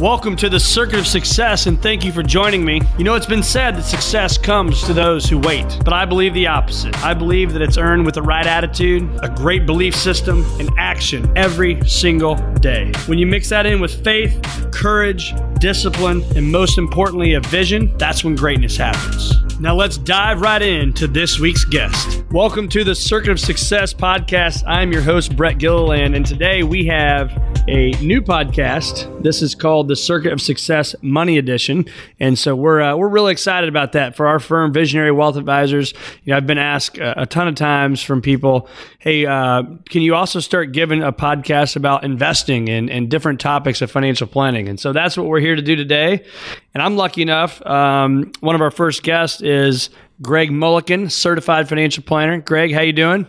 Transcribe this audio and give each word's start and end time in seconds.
Welcome 0.00 0.34
to 0.36 0.48
the 0.48 0.58
Circuit 0.58 0.98
of 0.98 1.06
Success, 1.06 1.66
and 1.66 1.78
thank 1.82 2.06
you 2.06 2.10
for 2.10 2.22
joining 2.22 2.64
me. 2.64 2.80
You 2.96 3.04
know, 3.04 3.16
it's 3.16 3.26
been 3.26 3.42
said 3.42 3.76
that 3.76 3.82
success 3.82 4.38
comes 4.38 4.82
to 4.84 4.94
those 4.94 5.28
who 5.28 5.38
wait, 5.38 5.66
but 5.84 5.92
I 5.92 6.06
believe 6.06 6.32
the 6.32 6.46
opposite. 6.46 6.96
I 7.04 7.12
believe 7.12 7.52
that 7.52 7.60
it's 7.60 7.76
earned 7.76 8.06
with 8.06 8.14
the 8.14 8.22
right 8.22 8.46
attitude, 8.46 9.02
a 9.22 9.28
great 9.28 9.66
belief 9.66 9.94
system, 9.94 10.42
and 10.58 10.70
action 10.78 11.30
every 11.36 11.86
single 11.86 12.36
day. 12.60 12.90
When 13.08 13.18
you 13.18 13.26
mix 13.26 13.50
that 13.50 13.66
in 13.66 13.78
with 13.78 14.02
faith, 14.02 14.40
courage, 14.72 15.34
discipline, 15.58 16.22
and 16.34 16.50
most 16.50 16.78
importantly, 16.78 17.34
a 17.34 17.40
vision, 17.40 17.94
that's 17.98 18.24
when 18.24 18.36
greatness 18.36 18.78
happens. 18.78 19.49
Now 19.60 19.74
let's 19.74 19.98
dive 19.98 20.40
right 20.40 20.62
into 20.62 21.06
this 21.06 21.38
week's 21.38 21.66
guest. 21.66 22.24
Welcome 22.30 22.66
to 22.70 22.82
the 22.82 22.94
Circuit 22.94 23.28
of 23.28 23.38
Success 23.38 23.92
podcast. 23.92 24.64
I'm 24.66 24.90
your 24.90 25.02
host, 25.02 25.36
Brett 25.36 25.58
Gilliland, 25.58 26.16
and 26.16 26.24
today 26.24 26.62
we 26.62 26.86
have 26.86 27.30
a 27.68 27.90
new 28.00 28.22
podcast. 28.22 29.22
This 29.22 29.42
is 29.42 29.54
called 29.54 29.88
the 29.88 29.96
Circuit 29.96 30.32
of 30.32 30.40
Success 30.40 30.94
Money 31.02 31.36
Edition, 31.36 31.84
and 32.18 32.38
so 32.38 32.56
we're 32.56 32.80
uh, 32.80 32.96
we're 32.96 33.10
really 33.10 33.32
excited 33.32 33.68
about 33.68 33.92
that 33.92 34.16
for 34.16 34.26
our 34.26 34.38
firm, 34.38 34.72
Visionary 34.72 35.12
Wealth 35.12 35.36
Advisors. 35.36 35.92
You 36.24 36.30
know, 36.30 36.38
I've 36.38 36.46
been 36.46 36.56
asked 36.56 36.96
a, 36.96 37.22
a 37.22 37.26
ton 37.26 37.46
of 37.46 37.54
times 37.54 38.02
from 38.02 38.22
people, 38.22 38.66
"Hey, 38.98 39.26
uh, 39.26 39.62
can 39.90 40.00
you 40.00 40.14
also 40.14 40.40
start 40.40 40.72
giving 40.72 41.02
a 41.02 41.12
podcast 41.12 41.76
about 41.76 42.02
investing 42.02 42.70
and, 42.70 42.88
and 42.88 43.10
different 43.10 43.40
topics 43.40 43.82
of 43.82 43.90
financial 43.90 44.26
planning?" 44.26 44.70
And 44.70 44.80
so 44.80 44.94
that's 44.94 45.18
what 45.18 45.26
we're 45.26 45.40
here 45.40 45.54
to 45.54 45.62
do 45.62 45.76
today. 45.76 46.24
And 46.74 46.82
I'm 46.82 46.96
lucky 46.96 47.22
enough. 47.22 47.64
Um, 47.66 48.32
one 48.40 48.54
of 48.54 48.60
our 48.60 48.70
first 48.70 49.02
guests 49.02 49.42
is 49.42 49.90
Greg 50.22 50.50
Mullican, 50.50 51.10
certified 51.10 51.68
financial 51.68 52.04
planner. 52.04 52.40
Greg, 52.40 52.72
how 52.72 52.80
you 52.82 52.92
doing? 52.92 53.26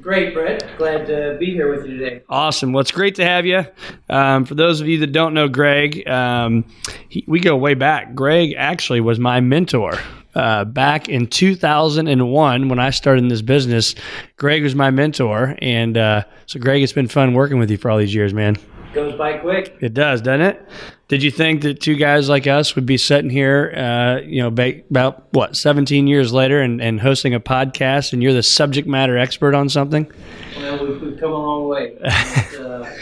Great, 0.00 0.34
Brett. 0.34 0.68
Glad 0.78 1.06
to 1.06 1.36
be 1.38 1.46
here 1.46 1.70
with 1.70 1.86
you 1.86 1.96
today. 1.96 2.22
Awesome. 2.28 2.72
Well, 2.72 2.80
it's 2.80 2.90
great 2.90 3.14
to 3.16 3.24
have 3.24 3.46
you. 3.46 3.64
Um, 4.10 4.44
for 4.44 4.56
those 4.56 4.80
of 4.80 4.88
you 4.88 4.98
that 4.98 5.12
don't 5.12 5.32
know 5.32 5.46
Greg, 5.46 6.06
um, 6.08 6.64
he, 7.08 7.24
we 7.28 7.38
go 7.38 7.56
way 7.56 7.74
back. 7.74 8.14
Greg 8.14 8.54
actually 8.58 9.00
was 9.00 9.20
my 9.20 9.38
mentor. 9.40 9.96
Uh, 10.34 10.64
back 10.64 11.08
in 11.08 11.26
2001, 11.28 12.68
when 12.68 12.78
I 12.80 12.90
started 12.90 13.22
in 13.22 13.28
this 13.28 13.42
business, 13.42 13.94
Greg 14.36 14.62
was 14.62 14.74
my 14.74 14.90
mentor. 14.90 15.56
And 15.62 15.96
uh, 15.96 16.24
so, 16.46 16.58
Greg, 16.58 16.82
it's 16.82 16.92
been 16.92 17.06
fun 17.06 17.34
working 17.34 17.58
with 17.58 17.70
you 17.70 17.76
for 17.76 17.90
all 17.90 17.98
these 17.98 18.14
years, 18.14 18.34
man. 18.34 18.56
Goes 18.92 19.16
by 19.16 19.38
quick. 19.38 19.76
It 19.80 19.94
does, 19.94 20.20
doesn't 20.20 20.42
it? 20.42 20.68
Did 21.08 21.22
you 21.22 21.30
think 21.30 21.62
that 21.62 21.80
two 21.80 21.96
guys 21.96 22.28
like 22.28 22.46
us 22.46 22.74
would 22.74 22.86
be 22.86 22.96
sitting 22.98 23.30
here, 23.30 23.72
uh, 23.76 24.20
you 24.24 24.42
know, 24.42 24.50
ba- 24.50 24.80
about 24.90 25.32
what, 25.32 25.56
17 25.56 26.06
years 26.06 26.32
later 26.32 26.60
and, 26.60 26.80
and 26.80 27.00
hosting 27.00 27.34
a 27.34 27.40
podcast 27.40 28.12
and 28.12 28.22
you're 28.22 28.32
the 28.32 28.42
subject 28.42 28.86
matter 28.86 29.16
expert 29.16 29.54
on 29.54 29.68
something? 29.68 30.10
Well, 30.56 30.86
we've, 30.86 31.00
we've 31.02 31.20
come 31.20 31.32
a 31.32 31.36
long 31.36 31.68
way. 31.68 31.96
It's, 32.04 32.54
uh, 32.58 32.96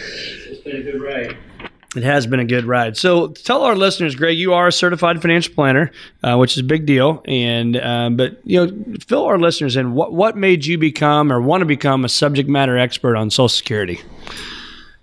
it's 0.48 0.60
been 0.62 0.76
a 0.76 0.82
good 0.82 1.02
ride. 1.02 1.36
It 1.96 2.04
has 2.04 2.24
been 2.26 2.38
a 2.38 2.44
good 2.44 2.66
ride. 2.66 2.96
So 2.96 3.28
tell 3.28 3.62
our 3.62 3.74
listeners, 3.74 4.14
Greg, 4.14 4.38
you 4.38 4.54
are 4.54 4.68
a 4.68 4.72
certified 4.72 5.20
financial 5.20 5.54
planner, 5.54 5.90
uh, 6.22 6.36
which 6.36 6.52
is 6.52 6.58
a 6.58 6.64
big 6.64 6.86
deal. 6.86 7.20
And 7.26 7.76
um, 7.76 8.16
but 8.16 8.38
you 8.44 8.64
know, 8.64 8.84
fill 9.06 9.24
our 9.24 9.38
listeners 9.38 9.76
in. 9.76 9.94
What 9.94 10.12
what 10.12 10.36
made 10.36 10.66
you 10.66 10.78
become 10.78 11.32
or 11.32 11.40
want 11.40 11.62
to 11.62 11.66
become 11.66 12.04
a 12.04 12.08
subject 12.08 12.48
matter 12.48 12.78
expert 12.78 13.16
on 13.16 13.28
Social 13.30 13.48
Security? 13.48 14.00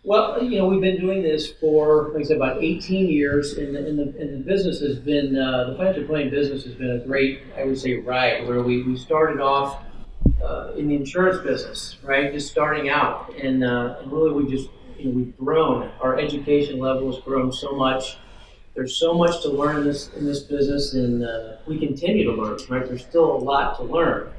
Well, 0.07 0.41
you 0.41 0.57
know, 0.57 0.67
we've 0.67 0.79
been 0.79 1.01
doing 1.01 1.21
this 1.21 1.51
for, 1.51 2.11
like 2.13 2.21
I 2.21 2.27
said, 2.27 2.37
about 2.37 2.63
18 2.63 3.09
years, 3.09 3.57
and 3.57 3.75
the, 3.75 3.85
and 3.85 3.99
the, 3.99 4.03
and 4.21 4.33
the 4.35 4.37
business 4.37 4.79
has 4.79 4.97
been, 4.97 5.37
uh, 5.37 5.71
the 5.71 5.75
financial 5.75 6.05
planning 6.05 6.29
business 6.29 6.63
has 6.63 6.75
been 6.75 6.91
a 6.91 6.99
great, 6.99 7.41
I 7.57 7.65
would 7.65 7.77
say, 7.77 7.95
ride, 7.95 8.47
where 8.47 8.61
we, 8.61 8.83
we 8.83 8.97
started 8.97 9.41
off 9.41 9.83
uh, 10.41 10.71
in 10.77 10.87
the 10.87 10.95
insurance 10.95 11.39
business, 11.39 11.97
right, 12.03 12.31
just 12.31 12.49
starting 12.49 12.87
out, 12.87 13.35
and, 13.35 13.65
uh, 13.65 13.97
and 13.99 14.09
really 14.09 14.31
we 14.31 14.49
just, 14.49 14.69
you 14.97 15.09
know, 15.09 15.11
we've 15.11 15.37
grown. 15.37 15.91
Our 15.99 16.17
education 16.17 16.79
level 16.79 17.13
has 17.13 17.21
grown 17.21 17.51
so 17.51 17.73
much. 17.73 18.17
There's 18.75 18.95
so 18.95 19.13
much 19.13 19.41
to 19.41 19.49
learn 19.49 19.79
in 19.79 19.83
this 19.83 20.09
in 20.15 20.25
this 20.25 20.39
business, 20.39 20.93
and 20.93 21.25
uh, 21.25 21.57
we 21.65 21.79
continue 21.79 22.23
to 22.23 22.31
learn. 22.31 22.57
Right, 22.69 22.87
there's 22.87 23.03
still 23.03 23.35
a 23.35 23.39
lot 23.39 23.75
to 23.75 23.83
learn. 23.83 24.31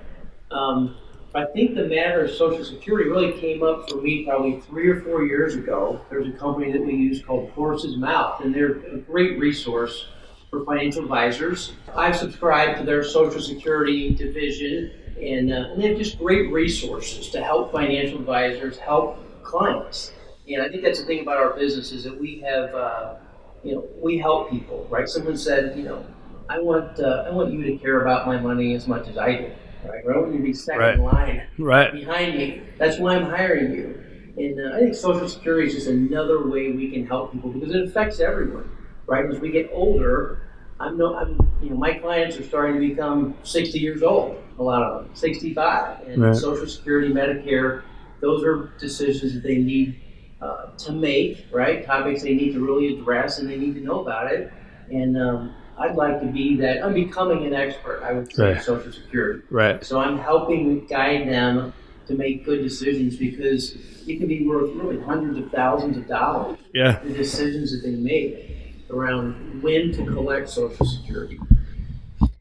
Um, 0.50 0.96
I 1.34 1.44
think 1.44 1.74
the 1.74 1.84
matter 1.84 2.24
of 2.24 2.30
Social 2.30 2.64
Security 2.64 3.10
really 3.10 3.38
came 3.38 3.62
up 3.62 3.90
for 3.90 4.00
me 4.00 4.24
probably 4.24 4.60
three 4.62 4.88
or 4.88 5.02
four 5.02 5.24
years 5.24 5.56
ago. 5.56 6.00
There's 6.08 6.26
a 6.26 6.32
company 6.32 6.72
that 6.72 6.80
we 6.80 6.94
use 6.94 7.22
called 7.22 7.50
Horse's 7.50 7.98
Mouth, 7.98 8.40
and 8.40 8.54
they're 8.54 8.78
a 8.78 8.98
great 8.98 9.38
resource 9.38 10.06
for 10.48 10.64
financial 10.64 11.02
advisors. 11.02 11.74
I've 11.94 12.16
subscribed 12.16 12.78
to 12.78 12.84
their 12.84 13.04
Social 13.04 13.42
Security 13.42 14.14
division, 14.14 14.90
and, 15.20 15.52
uh, 15.52 15.72
and 15.72 15.82
they 15.82 15.88
have 15.88 15.98
just 15.98 16.18
great 16.18 16.50
resources 16.50 17.28
to 17.30 17.44
help 17.44 17.72
financial 17.72 18.18
advisors 18.18 18.78
help 18.78 19.18
clients. 19.42 20.12
And 20.48 20.62
I 20.62 20.70
think 20.70 20.82
that's 20.82 20.98
the 20.98 21.04
thing 21.04 21.20
about 21.20 21.36
our 21.36 21.52
business 21.52 21.92
is 21.92 22.04
that 22.04 22.18
we 22.18 22.40
have, 22.40 22.74
uh, 22.74 23.16
you 23.62 23.74
know, 23.74 23.86
we 24.00 24.16
help 24.16 24.48
people, 24.48 24.86
right? 24.88 25.06
Someone 25.06 25.36
said, 25.36 25.76
you 25.76 25.84
know, 25.84 26.06
I 26.48 26.58
want, 26.58 26.98
uh, 26.98 27.24
I 27.26 27.30
want 27.30 27.52
you 27.52 27.62
to 27.64 27.76
care 27.76 28.00
about 28.00 28.26
my 28.26 28.40
money 28.40 28.74
as 28.74 28.88
much 28.88 29.08
as 29.08 29.18
I 29.18 29.36
do 29.36 29.52
right? 29.82 30.02
I 30.14 30.18
want 30.18 30.32
you 30.32 30.38
to 30.38 30.42
be 30.44 30.52
second 30.52 30.80
Right. 30.80 30.94
in 30.94 31.02
line 31.02 31.42
Right. 31.58 31.92
behind 31.92 32.36
me. 32.36 32.64
That's 32.78 32.98
why 32.98 33.16
I'm 33.16 33.24
hiring 33.24 33.72
you. 33.72 34.04
And 34.36 34.60
uh, 34.60 34.76
I 34.76 34.78
think 34.80 34.94
Social 34.94 35.28
Security 35.28 35.66
is 35.68 35.74
just 35.74 35.88
another 35.88 36.48
way 36.48 36.72
we 36.72 36.92
can 36.92 37.06
help 37.06 37.32
people 37.32 37.52
because 37.52 37.74
it 37.74 37.82
affects 37.88 38.20
everyone, 38.20 38.70
right? 39.06 39.24
As 39.26 39.40
we 39.40 39.50
get 39.50 39.68
older, 39.72 40.38
I'm 40.78 40.96
no, 40.96 41.16
I'm, 41.16 41.36
you 41.58 41.70
know, 41.70 41.76
my 41.76 41.94
clients 41.94 42.38
are 42.38 42.44
starting 42.44 42.80
to 42.80 42.80
become 42.80 43.36
60 43.42 43.78
years 43.80 44.02
old. 44.02 44.44
A 44.58 44.62
lot 44.62 44.82
of 44.82 45.04
them, 45.04 45.14
65, 45.14 46.00
and 46.06 46.22
Right. 46.22 46.36
Social 46.36 46.66
Security, 46.68 47.12
Medicare, 47.12 47.82
those 48.20 48.44
are 48.44 48.70
decisions 48.78 49.34
that 49.34 49.42
they 49.42 49.56
need 49.58 49.96
uh, 50.40 50.66
to 50.78 50.92
make, 50.92 51.46
right? 51.50 51.84
Topics 51.84 52.22
they 52.22 52.34
need 52.34 52.52
to 52.52 52.60
really 52.60 52.96
address, 52.98 53.38
and 53.38 53.48
they 53.48 53.56
need 53.58 53.74
to 53.74 53.80
know 53.80 54.00
about 54.00 54.32
it. 54.32 54.52
And 54.88 55.16
um, 55.16 55.56
I'd 55.78 55.96
like 55.96 56.20
to 56.20 56.26
be 56.26 56.56
that. 56.56 56.84
I'm 56.84 56.94
becoming 56.94 57.46
an 57.46 57.54
expert. 57.54 58.02
I 58.02 58.12
would 58.12 58.32
say 58.34 58.42
Right. 58.48 58.56
in 58.56 58.62
Social 58.62 58.92
Security. 58.92 59.42
Right. 59.50 59.84
So 59.84 60.00
I'm 60.00 60.18
helping 60.18 60.86
guide 60.86 61.28
them 61.28 61.72
to 62.06 62.14
make 62.14 62.44
good 62.44 62.62
decisions 62.62 63.16
because 63.16 63.76
it 64.06 64.18
can 64.18 64.26
be 64.28 64.46
worth 64.46 64.74
really 64.74 65.00
hundreds 65.00 65.38
of 65.38 65.50
thousands 65.50 65.96
of 65.96 66.08
dollars. 66.08 66.58
Yeah. 66.74 66.98
The 67.04 67.12
decisions 67.12 67.70
that 67.72 67.86
they 67.88 67.94
make 67.96 68.74
around 68.90 69.62
when 69.62 69.92
to 69.92 70.04
collect 70.06 70.48
Social 70.48 70.86
Security. 70.86 71.38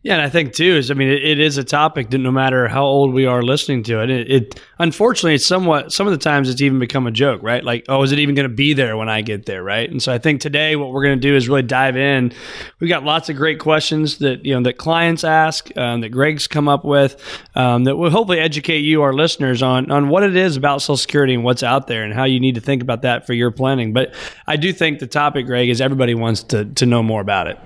Yeah, 0.04 0.14
and 0.14 0.22
I 0.22 0.30
think 0.30 0.54
too 0.54 0.78
is 0.78 0.92
I 0.92 0.94
mean 0.94 1.10
it, 1.10 1.24
it 1.24 1.40
is 1.40 1.58
a 1.58 1.64
topic 1.64 2.12
that 2.12 2.20
no 2.20 2.32
matter 2.32 2.68
how 2.68 2.86
old 2.86 3.14
we 3.14 3.26
are 3.26 3.42
listening 3.42 3.84
to 3.84 4.02
it, 4.04 4.10
it, 4.10 4.32
it 4.32 4.62
unfortunately 4.80 5.34
it's 5.34 5.46
somewhat 5.46 5.92
some 5.92 6.08
of 6.08 6.12
the 6.12 6.20
times 6.20 6.50
it's 6.50 6.62
even 6.62 6.80
become 6.80 7.08
a 7.08 7.12
joke, 7.12 7.42
right? 7.44 7.64
Like, 7.64 7.86
oh, 7.90 8.04
is 8.04 8.12
it 8.12 8.20
even 8.20 8.36
going 8.36 8.48
to 8.48 8.56
be 8.56 8.74
there 8.74 8.96
when 8.96 9.10
I 9.10 9.22
get 9.22 9.48
there, 9.48 9.64
right? 9.64 9.90
And 9.90 10.02
so 10.02 10.14
I 10.14 10.20
think 10.20 10.40
today 10.40 10.76
what 10.76 10.92
we're 10.92 11.04
going 11.04 11.18
to 11.18 11.22
do 11.22 11.36
is 11.36 11.50
really 11.50 11.64
dive 11.64 11.98
in. 11.98 12.32
We've 12.80 12.90
got 12.90 13.04
lots 13.04 13.28
of 13.30 13.36
great 13.36 13.60
questions 13.60 14.20
that 14.20 14.46
you 14.46 14.54
know 14.54 14.62
that 14.62 14.78
clients 14.78 15.24
ask, 15.24 15.76
um, 15.76 16.02
that 16.02 16.10
Greg's 16.10 16.48
come 16.48 16.70
up 16.70 16.86
with, 16.86 17.22
um, 17.56 17.84
that 17.86 17.96
will 17.98 18.12
hopefully 18.12 18.40
educate 18.40 18.82
you, 18.82 19.02
our 19.02 19.14
listeners, 19.14 19.64
on 19.64 19.92
on 19.92 20.10
what 20.10 20.24
it 20.24 20.36
is 20.36 20.56
about 20.56 20.82
Social 20.82 20.96
Security 20.96 21.34
and 21.34 21.44
what's 21.44 21.64
out 21.64 21.88
there 21.88 22.04
and 22.04 22.14
how 22.14 22.24
you 22.24 22.40
need 22.40 22.56
to 22.56 22.62
think 22.62 22.84
about 22.84 23.02
that 23.02 23.26
for 23.26 23.34
your 23.34 23.52
planning. 23.52 23.94
But 23.94 24.14
I 24.46 24.58
do 24.58 24.72
think 24.72 25.00
the 25.00 25.08
topic, 25.08 25.48
Greg, 25.48 25.70
is 25.70 25.82
everybody 25.82 26.14
wants 26.14 26.44
to 26.44 26.66
to 26.66 26.86
know 26.86 27.02
more 27.02 27.20
about 27.20 27.48
it, 27.48 27.60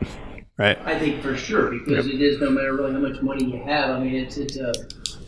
right? 0.61 0.79
I 0.85 0.97
think 0.99 1.21
for 1.21 1.35
sure 1.35 1.71
because 1.71 2.07
it 2.07 2.21
is 2.21 2.39
no 2.39 2.49
matter 2.49 2.75
really 2.75 2.93
how 2.93 2.99
much 2.99 3.21
money 3.21 3.45
you 3.45 3.63
have. 3.63 3.89
I 3.89 3.99
mean, 3.99 4.15
it's 4.15 4.37
it's 4.37 4.57
a 4.57 4.71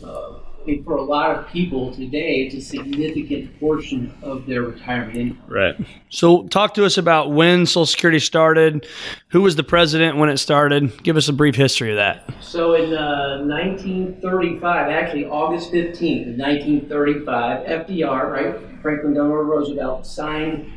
uh, 0.04 0.40
I 0.64 0.66
mean, 0.66 0.84
for 0.84 0.96
a 0.96 1.02
lot 1.02 1.36
of 1.36 1.46
people 1.48 1.94
today, 1.94 2.36
it's 2.46 2.54
a 2.54 2.60
significant 2.62 3.60
portion 3.60 4.14
of 4.22 4.46
their 4.46 4.62
retirement 4.62 5.18
income. 5.18 5.42
Right. 5.46 5.76
So, 6.08 6.46
talk 6.46 6.72
to 6.74 6.86
us 6.86 6.96
about 6.96 7.32
when 7.32 7.66
Social 7.66 7.84
Security 7.84 8.18
started. 8.18 8.86
Who 9.28 9.42
was 9.42 9.56
the 9.56 9.62
president 9.62 10.16
when 10.16 10.30
it 10.30 10.38
started? 10.38 11.02
Give 11.02 11.18
us 11.18 11.28
a 11.28 11.34
brief 11.34 11.54
history 11.54 11.90
of 11.90 11.96
that. 11.96 12.32
So 12.40 12.74
in 12.74 12.94
uh, 12.94 13.44
1935, 13.44 14.90
actually 14.90 15.26
August 15.26 15.70
15th, 15.70 16.38
1935, 16.38 17.66
FDR, 17.66 18.30
right, 18.30 18.80
Franklin 18.80 19.12
Delano 19.12 19.34
Roosevelt, 19.34 20.06
signed 20.06 20.72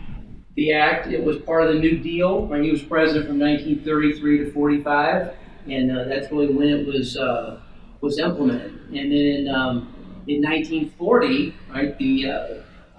the 0.57 0.73
act. 0.73 1.07
It 1.07 1.23
was 1.23 1.37
part 1.37 1.63
of 1.63 1.73
the 1.73 1.79
New 1.79 1.99
Deal. 1.99 2.45
when 2.45 2.63
he 2.63 2.71
was 2.71 2.81
president 2.81 3.27
from 3.27 3.39
1933 3.39 4.39
to 4.39 4.51
45, 4.51 5.33
and 5.69 5.91
uh, 5.91 6.03
that's 6.05 6.29
really 6.31 6.53
when 6.53 6.67
it 6.67 6.85
was 6.85 7.15
uh, 7.15 7.61
was 8.01 8.19
implemented. 8.19 8.73
And 8.87 9.11
then 9.11 9.13
in, 9.13 9.47
um, 9.47 9.93
in 10.27 10.41
1940, 10.41 11.55
right, 11.69 11.97
the 11.97 12.29
uh, 12.29 12.47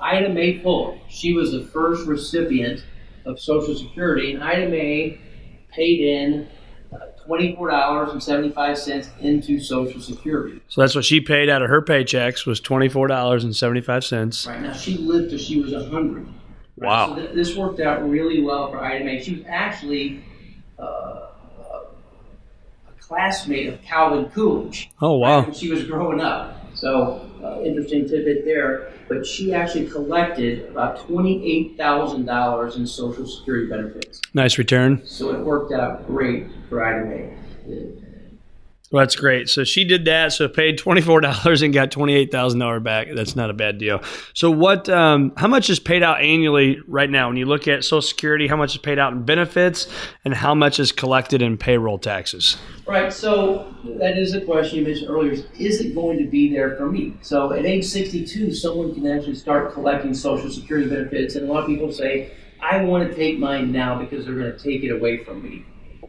Ida 0.00 0.31
Mae 0.31 0.60
Fuller, 0.62 0.99
she 1.08 1.32
was 1.34 1.52
the 1.52 1.64
first 1.64 2.06
recipient 2.06 2.84
of 3.26 3.38
Social 3.40 3.75
Security, 3.75 4.32
and 4.32 4.43
Ida 4.43 4.69
Mae 4.69 5.20
paid 5.70 6.00
in 6.00 6.49
uh, 6.93 6.99
$24.75 7.28 9.20
into 9.20 9.60
Social 9.60 10.00
Security. 10.00 10.60
So 10.69 10.81
that's 10.81 10.94
what 10.94 11.05
she 11.05 11.20
paid 11.20 11.50
out 11.50 11.62
of 11.62 11.69
her 11.69 11.82
paychecks 11.82 12.46
was 12.46 12.60
twenty 12.60 12.88
four 12.88 13.08
dollars 13.08 13.43
and 13.44 13.55
seventy 13.55 13.81
five 13.81 14.05
cents. 14.05 14.46
Right 14.46 14.62
now, 14.62 14.72
she 14.72 14.96
lived 14.96 15.31
till 15.31 15.38
she 15.38 15.60
was 15.60 15.72
100. 15.72 16.26
Wow. 16.81 17.09
So 17.09 17.23
th- 17.23 17.35
this 17.35 17.57
worked 17.57 17.81
out 17.81 18.09
really 18.09 18.43
well 18.43 18.71
for 18.71 18.79
Ida 18.79 19.05
Mae. 19.05 19.23
She 19.23 19.37
was 19.37 19.45
actually 19.47 20.23
uh, 20.79 20.83
uh, 20.83 21.29
classmate 23.01 23.69
of 23.69 23.83
Calvin 23.83 24.27
Coolidge. 24.31 24.91
Oh 25.01 25.19
wow! 25.19 25.43
When 25.43 25.53
she 25.55 25.71
was 25.71 25.85
growing 25.85 26.21
up. 26.21 26.55
So 26.75 27.29
uh, 27.43 27.63
interesting 27.63 28.09
tidbit 28.09 28.45
there. 28.45 28.93
But 29.09 29.25
she 29.25 29.55
actually 29.55 29.89
collected 29.89 30.69
about 30.69 31.01
twenty-eight 31.07 31.79
thousand 31.79 32.27
dollars 32.27 32.77
in 32.77 32.87
Social 32.87 33.27
Security 33.27 33.67
benefits. 33.67 34.21
Nice 34.35 34.59
return. 34.59 35.01
So 35.07 35.35
it 35.35 35.41
worked 35.41 35.73
out 35.73 36.07
great 36.07 36.47
for 36.69 36.85
Ida 36.85 37.07
Mae. 37.07 37.35
Well, 38.90 39.02
that's 39.02 39.17
great. 39.17 39.50
So 39.50 39.64
she 39.64 39.85
did 39.85 40.06
that. 40.06 40.32
So 40.32 40.49
paid 40.49 40.79
twenty 40.79 41.02
four 41.02 41.20
dollars 41.20 41.61
and 41.61 41.75
got 41.75 41.90
twenty 41.90 42.14
eight 42.14 42.32
thousand 42.32 42.61
dollar 42.61 42.81
back. 42.81 43.08
That's 43.14 43.37
not 43.37 43.50
a 43.50 43.52
bad 43.52 43.76
deal. 43.76 44.02
So 44.32 44.50
what? 44.50 44.88
Um, 44.88 45.32
how 45.37 45.46
much 45.46 45.69
is 45.69 45.79
paid 45.79 46.02
out 46.02 46.23
annually 46.23 46.81
right 46.87 47.11
now? 47.11 47.29
When 47.29 47.37
you 47.37 47.44
look 47.44 47.69
at 47.69 47.85
Social 47.85 48.00
Security, 48.00 48.46
how 48.46 48.56
much 48.56 48.75
is 48.75 48.79
paid 48.79 48.99
out 48.99 49.12
in 49.12 49.25
benefits, 49.25 49.88
and 50.25 50.32
how 50.32 50.55
much 50.55 50.81
is 50.81 50.90
collected 50.90 51.43
in 51.43 51.58
payroll 51.58 51.99
taxes? 51.99 52.56
Right. 52.87 53.12
So 53.12 53.75
that 53.99 54.17
is 54.17 54.35
a 54.35 54.40
question 54.40 54.79
you 54.79 54.85
mentioned 54.87 55.11
earlier. 55.11 55.32
Is 55.58 55.81
it 55.82 55.94
going 55.94 56.17
to 56.19 56.26
be 56.26 56.50
there 56.50 56.75
for 56.76 56.91
me? 56.91 57.14
So 57.20 57.52
at 57.52 57.67
age 57.67 57.84
sixty 57.84 58.25
two, 58.25 58.55
someone 58.55 58.94
can 58.94 59.06
actually 59.06 59.34
start 59.34 59.75
collecting 59.75 60.14
Social 60.14 60.50
Security 60.50 60.88
benefits, 60.88 61.34
and 61.34 61.46
a 61.46 61.52
lot 61.52 61.64
of 61.64 61.67
people 61.67 61.93
say, 61.93 62.32
"I 62.62 62.82
want 62.84 63.06
to 63.06 63.14
take 63.14 63.38
mine 63.38 63.70
now 63.70 63.99
because 63.99 64.25
they're 64.25 64.34
going 64.34 64.50
to 64.50 64.58
take 64.58 64.82
it 64.82 64.91
away 64.91 65.25
from 65.25 65.43
me." 65.43 65.67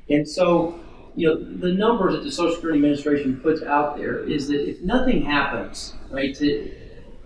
And 0.09 0.25
so 0.25 0.79
you 1.19 1.27
know, 1.27 1.35
the 1.37 1.73
numbers 1.73 2.13
that 2.13 2.23
the 2.23 2.31
Social 2.31 2.55
Security 2.55 2.79
Administration 2.79 3.41
puts 3.41 3.61
out 3.61 3.97
there 3.97 4.19
is 4.19 4.47
that 4.47 4.69
if 4.69 4.79
nothing 4.81 5.21
happens, 5.21 5.93
right, 6.09 6.33
to, 6.35 6.73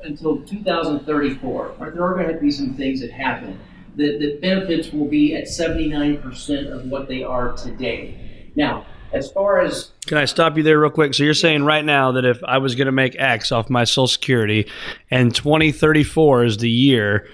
until 0.02 0.42
2034, 0.42 1.76
right, 1.78 1.94
there 1.94 2.04
are 2.04 2.16
going 2.16 2.34
to, 2.34 2.42
be 2.42 2.50
some 2.50 2.74
things 2.74 3.02
that 3.02 3.12
happen. 3.12 3.60
The, 3.96 4.18
the 4.18 4.40
benefits 4.42 4.92
will 4.92 5.06
be 5.06 5.36
at 5.36 5.44
79% 5.44 6.72
of 6.72 6.86
what 6.86 7.08
they 7.08 7.22
are 7.22 7.54
today. 7.54 8.50
Now, 8.56 8.88
as 9.14 9.32
far 9.32 9.62
as 9.62 9.92
can 10.08 10.18
I 10.18 10.26
stop 10.26 10.58
you 10.58 10.64
there 10.64 10.80
real 10.80 10.90
quick? 10.90 11.14
So 11.14 11.24
you're 11.24 11.36
saying 11.36 11.64
right 11.64 11.86
now 11.86 12.14
that 12.14 12.26
if 12.26 12.44
I 12.44 12.58
was 12.58 12.74
going 12.74 12.88
to 12.88 12.92
make 12.92 13.16
X 13.20 13.52
off 13.52 13.70
my 13.70 13.84
Social 13.84 14.08
Security, 14.08 14.68
and 15.12 15.36
2034 15.36 16.46
is 16.46 16.58
the 16.58 16.70
year 16.70 17.30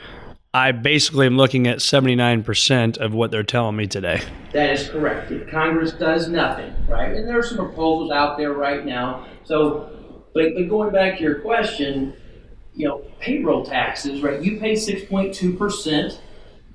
I 0.54 0.72
basically 0.72 1.26
am 1.28 1.38
looking 1.38 1.68
at 1.68 1.78
79% 1.78 2.98
of 2.98 3.14
what 3.14 3.30
they're 3.30 3.44
telling 3.44 3.76
me 3.76 3.86
today. 3.86 4.20
That 4.52 4.72
is 4.72 4.90
correct. 4.90 5.30
If 5.30 5.48
Congress 5.52 5.92
does 5.92 6.28
nothing, 6.28 6.74
right? 6.88 7.16
And 7.16 7.28
there 7.28 7.38
are 7.38 7.44
some 7.44 7.58
proposals 7.58 8.12
out 8.12 8.40
there 8.40 8.54
right 8.54 8.84
now. 8.84 9.28
So, 9.44 10.26
but, 10.34 10.56
but 10.56 10.68
going 10.68 10.92
back 10.92 11.18
to 11.18 11.24
your 11.24 11.42
question, 11.42 12.16
you 12.74 12.88
know, 12.88 13.04
payroll 13.20 13.64
taxes, 13.64 14.24
right? 14.24 14.42
You 14.42 14.60
pay 14.60 14.74
6.2% 14.74 16.18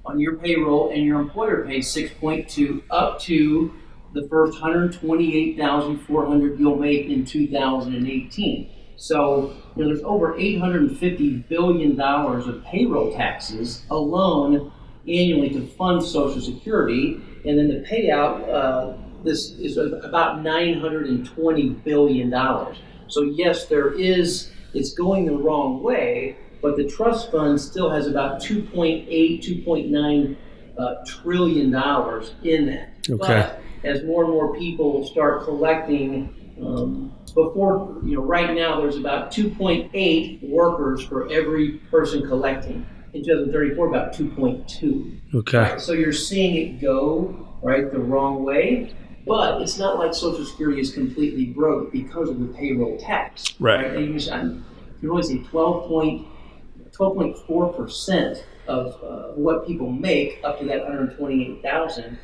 on 0.07 0.21
your 0.21 0.37
payroll 0.37 0.93
and 0.93 1.03
your 1.03 1.21
employer 1.21 1.67
pays 1.67 1.93
6.2 1.93 2.85
up 2.93 3.19
to 3.23 3.75
the 4.13 4.29
first 4.29 4.53
128,400 4.53 6.61
you'll 6.61 6.77
make 6.77 7.07
in 7.07 7.25
2018. 7.25 8.71
So 8.97 9.55
you 9.77 9.83
know, 9.83 9.89
there's 9.89 10.03
over 10.05 10.39
850 10.39 11.37
billion 11.49 11.97
dollars 11.97 12.47
of 12.47 12.65
payroll 12.65 13.13
taxes 13.13 13.85
alone 13.91 14.73
annually 15.07 15.51
to 15.51 15.67
fund 15.67 16.03
Social 16.03 16.41
Security, 16.41 17.21
and 17.45 17.59
then 17.59 17.69
the 17.69 17.87
payout. 17.89 18.49
Uh, 18.49 18.97
this 19.25 19.53
is 19.53 19.79
about 19.79 20.43
920 20.43 21.69
billion 21.71 22.31
dollars. 22.31 22.77
So 23.09 23.23
yes, 23.23 23.67
there 23.67 23.93
is. 23.93 24.51
It's 24.75 24.93
going 24.93 25.27
the 25.27 25.37
wrong 25.37 25.83
way, 25.83 26.37
but 26.61 26.77
the 26.77 26.85
trust 26.89 27.31
fund 27.31 27.61
still 27.61 27.91
has 27.91 28.09
about 28.09 28.43
2.8, 28.43 29.07
2.9 29.09 30.37
uh, 30.77 30.95
trillion 31.07 31.71
dollars 31.71 32.35
in 32.43 32.67
that. 32.67 32.91
Okay. 33.09 33.17
But 33.19 33.61
as 33.85 34.03
more 34.05 34.25
and 34.25 34.33
more 34.33 34.57
people 34.57 35.07
start 35.07 35.45
collecting 35.45 36.57
um, 36.61 37.13
before, 37.35 38.01
you 38.05 38.17
know, 38.17 38.23
right 38.23 38.55
now 38.55 38.81
there's 38.81 38.97
about 38.97 39.33
2.8 39.33 40.49
workers 40.49 41.05
for 41.05 41.31
every 41.31 41.73
person 41.91 42.27
collecting. 42.27 42.87
In 43.13 43.23
2034, 43.25 43.89
about 43.89 44.13
2.2. 44.13 45.35
Okay. 45.35 45.59
Right? 45.59 45.81
So 45.81 45.93
you're 45.93 46.13
seeing 46.13 46.57
it 46.57 46.81
go 46.81 47.49
right 47.63 47.93
the 47.93 48.01
wrong 48.01 48.45
way, 48.45 48.95
but 49.27 49.63
it's 49.63 49.79
not 49.79 49.99
like 49.99 50.13
Social 50.15 50.45
Security 50.45 50.81
is 50.81 50.93
completely 50.93 51.47
broke 51.47 51.93
because 51.93 52.29
of 52.29 52.41
the 52.41 52.47
payroll 52.47 52.99
tax. 52.99 53.55
Right. 53.61 53.87
right? 53.87 53.97
And 53.97 54.21
you, 54.21 54.21
can 54.21 54.65
only 55.09 55.23
say 55.23 55.39
12.4 55.39 57.77
percent 57.77 58.45
of 58.67 58.95
uh, 59.03 59.33
what 59.35 59.67
people 59.67 59.91
make 59.91 60.41
up 60.43 60.59
to 60.59 60.65
that 60.67 60.81
128,000 60.81 62.19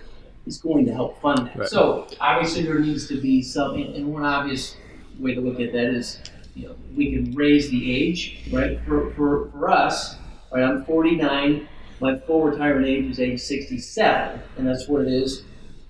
is 0.46 0.58
going 0.58 0.86
to 0.86 0.92
help 0.92 1.20
fund 1.20 1.48
that. 1.48 1.56
Right. 1.56 1.68
So 1.68 2.06
obviously 2.20 2.62
there 2.62 2.78
needs 2.78 3.06
to 3.08 3.20
be 3.20 3.42
some, 3.42 3.74
and 3.74 4.12
one 4.12 4.24
obvious 4.24 4.76
way 5.20 5.34
to 5.34 5.40
look 5.40 5.60
at 5.60 5.72
that 5.72 5.94
is, 5.94 6.20
you 6.54 6.68
know, 6.68 6.76
we 6.96 7.12
can 7.12 7.34
raise 7.34 7.70
the 7.70 7.94
age, 7.94 8.48
right? 8.52 8.80
For, 8.86 9.10
for, 9.12 9.50
for 9.50 9.70
us, 9.70 10.16
right, 10.52 10.62
I'm 10.62 10.84
49, 10.84 11.68
my 12.00 12.18
full 12.18 12.42
retirement 12.42 12.86
age 12.86 13.10
is 13.10 13.20
age 13.20 13.40
67, 13.40 14.40
and 14.56 14.66
that's 14.66 14.88
what 14.88 15.02
it 15.02 15.08
is 15.08 15.44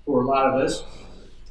for 0.05 0.23
a 0.23 0.27
lot 0.27 0.47
of 0.47 0.61
us. 0.61 0.83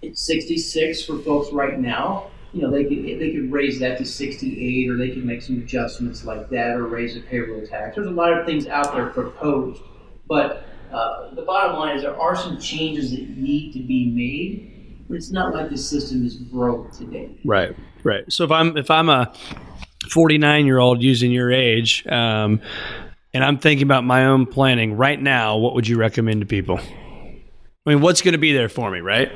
It's 0.02 0.22
66 0.26 1.06
for 1.06 1.20
folks 1.20 1.52
right 1.52 1.80
now. 1.80 2.32
You 2.54 2.64
know, 2.64 2.72
they 2.72 2.84
could 2.84 3.06
they 3.20 3.32
could 3.32 3.52
raise 3.52 3.80
that 3.80 4.00
to 4.00 4.06
68, 4.06 4.90
or 4.90 4.98
they 4.98 5.12
could 5.12 5.24
make 5.24 5.42
some 5.42 5.58
adjustments 5.58 6.24
like 6.24 6.50
that, 6.50 6.78
or 6.78 6.88
raise 6.88 7.14
the 7.14 7.22
payroll 7.22 7.66
tax. 7.68 7.96
There's 7.96 8.08
a 8.08 8.12
lot 8.12 8.34
of 8.34 8.46
things 8.46 8.66
out 8.66 8.94
there 8.96 9.08
proposed, 9.08 9.82
but 10.28 10.66
uh, 10.92 11.34
the 11.36 11.44
bottom 11.44 11.78
line 11.78 11.96
is 11.96 12.02
there 12.02 12.20
are 12.20 12.36
some 12.36 12.60
changes 12.60 13.12
that 13.12 13.30
need 13.38 13.74
to 13.74 13.80
be 13.80 14.10
made 14.10 14.69
it's 15.10 15.32
not 15.32 15.54
like 15.54 15.70
the 15.70 15.78
system 15.78 16.26
is 16.26 16.36
broke 16.36 16.92
today. 16.92 17.38
Right, 17.44 17.76
right. 18.04 18.32
So 18.32 18.44
if 18.44 18.52
I'm 18.52 18.78
if 18.78 18.92
I'm 18.92 19.10
a 19.10 19.34
49 20.10 20.66
year 20.66 20.80
old 20.80 21.02
using 21.02 21.32
your 21.32 21.52
age, 21.52 22.06
um, 22.08 22.62
and 23.34 23.44
I'm 23.44 23.58
thinking 23.58 23.84
about 23.84 24.04
my 24.04 24.26
own 24.26 24.46
planning 24.46 24.98
right 24.98 25.20
now, 25.20 25.58
what 25.58 25.76
would 25.76 25.88
you 25.88 25.98
recommend 25.98 26.42
to 26.42 26.48
people? 26.48 26.80
I 26.80 27.90
mean, 27.94 28.02
what's 28.02 28.22
going 28.22 28.34
to 28.34 28.40
be 28.40 28.54
there 28.54 28.70
for 28.70 28.92
me, 28.92 29.00
right? 29.00 29.32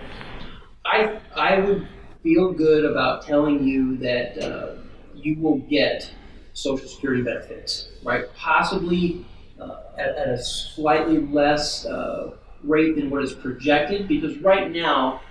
I 0.86 1.20
I 1.36 1.60
would 1.60 1.88
feel 2.22 2.54
good 2.54 2.86
about 2.86 3.26
telling 3.26 3.64
you 3.64 3.98
that 3.98 4.38
uh, 4.38 4.76
you 5.16 5.40
will 5.40 5.58
get 5.58 6.10
Social 6.54 6.88
Security 6.88 7.24
benefits, 7.24 7.90
right? 8.04 8.26
Possibly 8.36 9.26
uh, 9.60 9.78
at, 9.98 10.16
at, 10.16 10.28
a 10.30 10.44
slightly 10.44 11.20
less 11.20 11.86
uh, 11.86 12.36
rate 12.64 12.96
than 12.96 13.10
what 13.10 13.24
is 13.24 13.34
projected, 13.34 14.08
because 14.08 14.38
right 14.40 14.72
now 14.72 15.22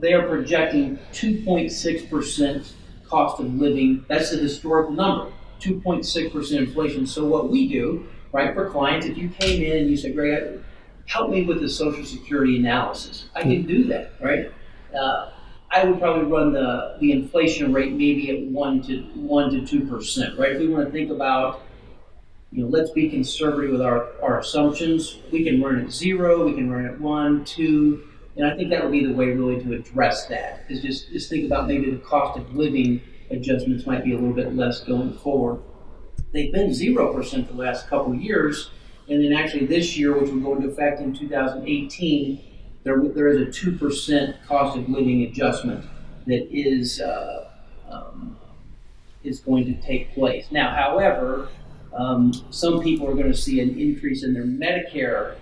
they 0.00 0.12
are 0.12 0.26
projecting 0.26 0.98
2.6% 1.12 2.72
cost 3.06 3.40
of 3.40 3.54
living. 3.54 4.04
That's 4.08 4.30
the 4.30 4.38
historical 4.38 4.92
number, 4.92 5.32
2.6% 5.60 6.52
inflation. 6.56 7.06
So 7.06 7.26
what 7.26 7.50
we 7.50 7.68
do, 7.68 8.06
right, 8.32 8.54
for 8.54 8.70
clients, 8.70 9.06
if 9.06 9.16
you 9.16 9.28
came 9.28 9.62
in 9.62 9.78
and 9.78 9.90
you 9.90 9.96
said, 9.96 10.14
Greg, 10.14 10.60
help 11.06 11.30
me 11.30 11.44
with 11.44 11.60
the 11.60 11.68
Social 11.68 12.04
Security 12.04 12.58
analysis, 12.58 13.26
I 13.34 13.42
can 13.42 13.66
do 13.66 13.84
that, 13.84 14.12
right? 14.20 14.52
Uh, 14.94 15.30
I 15.70 15.84
would 15.84 15.98
probably 15.98 16.30
run 16.30 16.52
the, 16.52 16.96
the 17.00 17.10
inflation 17.12 17.72
rate 17.72 17.92
maybe 17.92 18.30
at 18.30 18.46
one 18.46 18.80
to 18.82 19.02
one 19.14 19.50
to 19.50 19.66
two 19.66 19.86
percent, 19.86 20.38
right? 20.38 20.52
If 20.52 20.60
we 20.60 20.68
want 20.68 20.86
to 20.86 20.92
think 20.92 21.10
about, 21.10 21.62
you 22.52 22.62
know, 22.62 22.68
let's 22.68 22.90
be 22.90 23.10
conservative 23.10 23.72
with 23.72 23.82
our, 23.82 24.08
our 24.22 24.38
assumptions. 24.38 25.18
We 25.32 25.42
can 25.42 25.60
run 25.60 25.80
at 25.80 25.90
zero, 25.90 26.46
we 26.46 26.54
can 26.54 26.70
run 26.70 26.86
at 26.86 27.00
one, 27.00 27.44
two, 27.44 28.04
and 28.36 28.46
I 28.46 28.56
think 28.56 28.70
that 28.70 28.82
would 28.82 28.92
be 28.92 29.04
the 29.04 29.12
way 29.12 29.26
really 29.26 29.62
to 29.62 29.74
address 29.74 30.26
that 30.26 30.64
is 30.68 30.82
just, 30.82 31.10
just 31.10 31.30
think 31.30 31.46
about 31.46 31.68
maybe 31.68 31.90
the 31.90 31.98
cost 31.98 32.38
of 32.38 32.54
living 32.54 33.00
adjustments 33.30 33.86
might 33.86 34.04
be 34.04 34.12
a 34.12 34.16
little 34.16 34.32
bit 34.32 34.54
less 34.56 34.80
going 34.80 35.12
forward. 35.18 35.62
They've 36.32 36.52
been 36.52 36.70
0% 36.70 37.46
for 37.46 37.52
the 37.52 37.58
last 37.58 37.88
couple 37.88 38.12
of 38.12 38.20
years. 38.20 38.70
And 39.08 39.22
then 39.22 39.32
actually 39.32 39.66
this 39.66 39.96
year, 39.96 40.18
which 40.18 40.30
will 40.30 40.40
go 40.40 40.56
into 40.56 40.68
effect 40.68 41.00
in 41.00 41.14
2018, 41.14 42.42
there, 42.82 43.00
there 43.02 43.28
is 43.28 43.40
a 43.40 43.70
2% 43.70 44.46
cost 44.46 44.76
of 44.76 44.88
living 44.88 45.22
adjustment 45.22 45.84
that 46.26 46.48
is, 46.50 47.00
uh, 47.00 47.50
um, 47.88 48.36
is 49.22 49.38
going 49.40 49.64
to 49.66 49.80
take 49.80 50.12
place. 50.12 50.46
Now, 50.50 50.74
however, 50.74 51.48
um, 51.92 52.32
some 52.50 52.80
people 52.80 53.08
are 53.08 53.14
going 53.14 53.30
to 53.30 53.36
see 53.36 53.60
an 53.60 53.78
increase 53.78 54.24
in 54.24 54.34
their 54.34 54.44
Medicare 54.44 55.36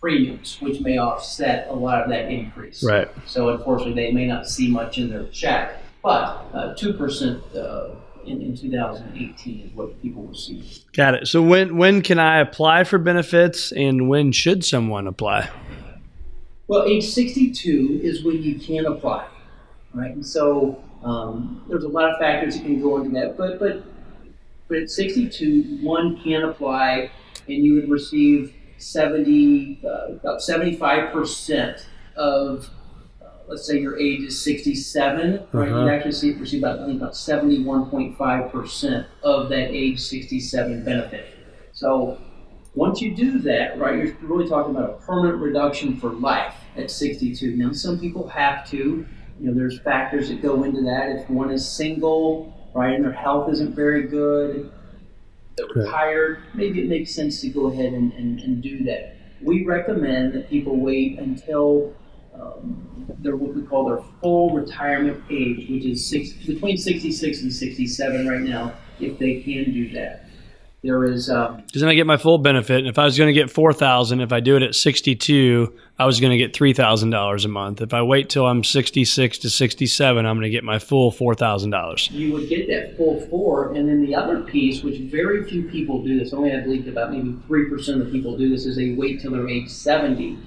premiums, 0.00 0.58
which 0.60 0.80
may 0.80 0.98
offset 0.98 1.68
a 1.68 1.74
lot 1.74 2.02
of 2.02 2.10
that 2.10 2.30
increase. 2.30 2.82
Right. 2.82 3.08
So 3.26 3.50
unfortunately, 3.50 3.94
they 3.94 4.12
may 4.12 4.26
not 4.26 4.48
see 4.48 4.70
much 4.70 4.98
in 4.98 5.10
their 5.10 5.26
check, 5.26 5.82
but 6.02 6.46
uh, 6.52 6.74
two 6.74 6.94
uh, 6.94 6.98
percent 6.98 7.42
in, 8.24 8.42
in 8.42 8.56
2018 8.56 9.60
is 9.60 9.72
what 9.72 10.00
people 10.02 10.22
will 10.22 10.34
see. 10.34 10.64
Got 10.92 11.14
it. 11.14 11.26
So 11.26 11.42
when 11.42 11.76
when 11.76 12.02
can 12.02 12.18
I 12.18 12.38
apply 12.40 12.84
for 12.84 12.98
benefits, 12.98 13.72
and 13.72 14.08
when 14.08 14.32
should 14.32 14.64
someone 14.64 15.06
apply? 15.06 15.50
Well, 16.68 16.84
age 16.84 17.08
62 17.08 18.00
is 18.02 18.24
when 18.24 18.42
you 18.42 18.58
can 18.58 18.84
apply, 18.86 19.26
right? 19.94 20.10
And 20.10 20.26
so 20.26 20.82
um, 21.02 21.64
there's 21.68 21.84
a 21.84 21.88
lot 21.88 22.10
of 22.10 22.18
factors 22.18 22.56
that 22.56 22.62
can 22.62 22.80
go 22.80 22.98
into 22.98 23.10
that, 23.18 23.36
but 23.36 23.58
but 23.58 23.84
but 24.68 24.76
at 24.76 24.90
62, 24.90 25.78
one 25.80 26.20
can 26.22 26.42
apply, 26.42 27.10
and 27.48 27.64
you 27.64 27.74
would 27.74 27.88
receive 27.88 28.54
70, 28.78 29.80
uh, 29.84 30.12
about 30.12 30.40
75% 30.40 31.84
of 32.16 32.70
uh, 33.22 33.26
let's 33.48 33.66
say 33.66 33.78
your 33.78 33.98
age 33.98 34.22
is 34.22 34.42
67, 34.42 35.46
right? 35.52 35.68
Uh-huh. 35.68 35.84
You 35.84 35.88
actually 35.90 36.12
see, 36.12 36.32
receive 36.34 36.62
about, 36.62 36.80
I 36.80 36.86
think 36.86 37.00
about 37.00 37.14
71.5% 37.14 39.06
of 39.22 39.48
that 39.48 39.70
age 39.70 40.00
67 40.00 40.84
benefit. 40.84 41.26
So 41.72 42.18
once 42.74 43.00
you 43.00 43.14
do 43.14 43.38
that, 43.40 43.78
right, 43.78 43.96
you're 43.96 44.16
really 44.22 44.48
talking 44.48 44.74
about 44.74 44.90
a 44.90 45.06
permanent 45.06 45.40
reduction 45.40 45.96
for 45.96 46.10
life 46.10 46.54
at 46.76 46.90
62. 46.90 47.56
Now, 47.56 47.72
some 47.72 47.98
people 47.98 48.28
have 48.28 48.68
to, 48.70 48.76
you 48.76 49.06
know, 49.40 49.52
there's 49.52 49.80
factors 49.80 50.28
that 50.28 50.42
go 50.42 50.62
into 50.64 50.82
that. 50.82 51.10
If 51.10 51.28
one 51.28 51.50
is 51.50 51.68
single, 51.68 52.70
right, 52.74 52.94
and 52.94 53.04
their 53.04 53.12
health 53.12 53.50
isn't 53.50 53.74
very 53.74 54.06
good, 54.06 54.72
they're 55.58 55.84
retired, 55.84 56.42
maybe 56.54 56.80
it 56.80 56.88
makes 56.88 57.14
sense 57.14 57.40
to 57.40 57.48
go 57.48 57.66
ahead 57.66 57.92
and, 57.92 58.12
and, 58.12 58.40
and 58.40 58.62
do 58.62 58.84
that. 58.84 59.16
We 59.42 59.64
recommend 59.64 60.32
that 60.34 60.48
people 60.48 60.76
wait 60.76 61.18
until 61.18 61.94
um, 62.34 63.06
they're 63.20 63.36
what 63.36 63.54
we 63.54 63.62
call 63.62 63.86
their 63.88 64.02
full 64.20 64.54
retirement 64.54 65.22
age, 65.30 65.68
which 65.68 65.84
is 65.84 66.08
six, 66.08 66.32
between 66.32 66.76
66 66.76 67.42
and 67.42 67.52
67 67.52 68.28
right 68.28 68.40
now, 68.40 68.74
if 69.00 69.18
they 69.18 69.40
can 69.40 69.72
do 69.72 69.90
that. 69.92 70.27
There 70.82 71.02
is 71.04 71.28
um, 71.28 71.56
Because 71.66 71.80
then 71.80 71.90
I 71.90 71.94
get 71.94 72.06
my 72.06 72.16
full 72.16 72.38
benefit. 72.38 72.78
And 72.78 72.86
if 72.86 73.00
I 73.00 73.04
was 73.04 73.18
going 73.18 73.26
to 73.26 73.32
get 73.32 73.50
four 73.50 73.72
thousand, 73.72 74.20
if 74.20 74.32
I 74.32 74.38
do 74.38 74.56
it 74.56 74.62
at 74.62 74.76
sixty-two, 74.76 75.74
I 75.98 76.06
was 76.06 76.20
going 76.20 76.30
to 76.30 76.36
get 76.36 76.54
three 76.54 76.72
thousand 76.72 77.10
dollars 77.10 77.44
a 77.44 77.48
month. 77.48 77.80
If 77.80 77.92
I 77.92 78.02
wait 78.02 78.30
till 78.30 78.46
I'm 78.46 78.62
sixty-six 78.62 79.38
to 79.38 79.50
sixty-seven, 79.50 80.24
I'm 80.24 80.36
going 80.36 80.44
to 80.44 80.50
get 80.50 80.62
my 80.62 80.78
full 80.78 81.10
four 81.10 81.34
thousand 81.34 81.70
dollars. 81.70 82.08
you 82.12 82.32
would 82.32 82.48
get 82.48 82.68
that 82.68 82.96
full 82.96 83.20
four. 83.28 83.72
And 83.74 83.88
then 83.88 84.02
the 84.02 84.14
other 84.14 84.42
piece, 84.42 84.84
which 84.84 85.00
very 85.00 85.42
few 85.48 85.64
people 85.64 86.02
do 86.04 86.16
this, 86.16 86.32
only 86.32 86.52
I 86.52 86.60
believe 86.60 86.86
about 86.86 87.10
maybe 87.10 87.30
3% 87.48 87.88
of 87.88 87.98
the 87.98 88.12
people 88.12 88.36
do 88.36 88.48
this, 88.48 88.64
is 88.64 88.76
they 88.76 88.92
wait 88.92 89.20
till 89.20 89.32
they're 89.32 89.48
age 89.48 89.68
70. 89.68 90.38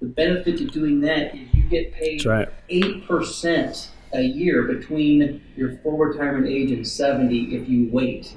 The 0.00 0.06
benefit 0.08 0.58
to 0.58 0.66
doing 0.66 1.00
that 1.02 1.36
is 1.36 1.54
you 1.54 1.62
get 1.64 1.92
paid 1.92 2.24
right. 2.26 2.48
8% 2.68 3.88
a 4.14 4.22
year 4.22 4.64
between 4.64 5.40
your 5.56 5.76
full 5.78 5.96
retirement 5.98 6.46
age 6.48 6.70
and 6.72 6.86
70 6.86 7.54
if 7.54 7.68
you 7.68 7.88
wait. 7.92 8.36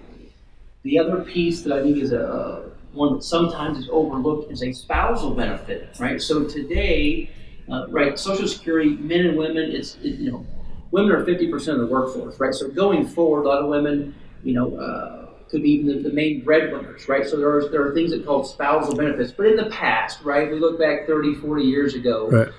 The 0.85 0.99
other 0.99 1.23
piece 1.23 1.63
that 1.63 1.73
I 1.73 1.81
think 1.81 1.97
is 1.97 2.11
a, 2.13 2.69
one 2.93 3.15
that 3.15 3.23
sometimes 3.23 3.79
is 3.79 3.89
overlooked 3.91 4.51
is 4.51 4.61
a 4.61 4.71
spousal 4.71 5.31
benefit, 5.33 5.89
right? 5.99 6.21
So 6.21 6.43
today, 6.47 7.31
uh, 7.71 7.87
right, 7.89 8.19
Social 8.19 8.47
Security, 8.47 8.91
men 8.91 9.21
and 9.25 9.35
women, 9.35 9.71
it's, 9.71 9.95
it, 10.03 10.19
you 10.19 10.31
know, 10.31 10.45
women 10.91 11.11
are 11.11 11.25
50% 11.25 11.51
of 11.69 11.79
the 11.79 11.87
workforce, 11.87 12.39
right? 12.39 12.53
So 12.53 12.69
going 12.69 13.07
forward, 13.07 13.45
a 13.45 13.47
lot 13.47 13.63
of 13.63 13.67
women, 13.67 14.13
you 14.43 14.53
know, 14.53 14.77
uh, 14.77 15.29
could 15.49 15.63
be 15.63 15.71
even 15.71 15.87
the, 15.87 16.07
the 16.07 16.13
main 16.13 16.43
breadwinners, 16.43 17.09
right? 17.09 17.25
So 17.25 17.35
there 17.37 17.49
are, 17.49 17.67
there 17.69 17.83
are 17.87 17.95
things 17.95 18.11
that 18.11 18.23
called 18.23 18.47
spousal 18.47 18.95
benefits. 18.95 19.31
But 19.31 19.47
in 19.47 19.55
the 19.55 19.71
past, 19.71 20.21
right, 20.21 20.51
we 20.51 20.59
look 20.59 20.79
back 20.79 21.07
30, 21.07 21.33
40 21.33 21.63
years 21.63 21.95
ago, 21.95 22.29
Right. 22.29 22.49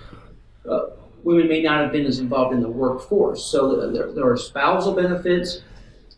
uh, 0.69 0.87
women 1.23 1.47
may 1.47 1.63
not 1.63 1.81
have 1.81 1.93
been 1.93 2.07
as 2.07 2.19
involved 2.19 2.55
in 2.57 2.61
the 2.61 2.69
workforce. 2.69 3.45
So 3.45 3.89
there, 3.93 4.11
there 4.11 4.29
are 4.29 4.37
spousal 4.37 4.95
benefits. 4.95 5.61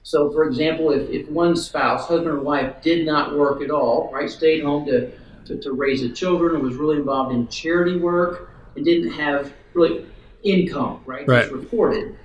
So, 0.03 0.31
for 0.33 0.45
example, 0.49 0.91
if, 0.91 1.09
if 1.11 1.29
one 1.29 1.55
spouse, 1.57 2.07
husband 2.09 2.29
or 2.29 2.41
wife, 2.41 2.81
did 2.83 3.07
not 3.07 3.37
work 3.37 3.63
at 3.63 3.71
all, 3.71 4.11
right, 4.13 4.31
stayed 4.31 4.63
home 4.65 4.87
to, 4.87 5.11
to, 5.45 5.59
to 5.59 5.73
raise 5.73 6.01
the 6.01 6.11
children 6.11 6.55
and 6.55 6.65
was 6.65 6.77
really 6.77 6.97
involved 6.97 7.35
in 7.35 7.47
charity 7.49 7.99
work 7.99 8.51
and 8.75 8.85
didn't 8.85 9.13
have 9.13 9.53
really 9.75 10.07
income, 10.45 11.03
right, 11.05 11.27
Right. 11.29 11.43
just 11.43 11.53
reported, 11.53 12.17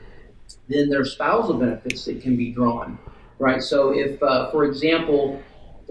then 0.69 0.89
there 0.89 1.01
are 1.01 1.05
spousal 1.05 1.55
benefits 1.55 2.05
that 2.05 2.21
can 2.21 2.37
be 2.37 2.51
drawn, 2.51 2.97
right? 3.39 3.61
So, 3.61 3.91
if, 3.91 4.21
uh, 4.23 4.49
for 4.51 4.63
example, 4.65 5.41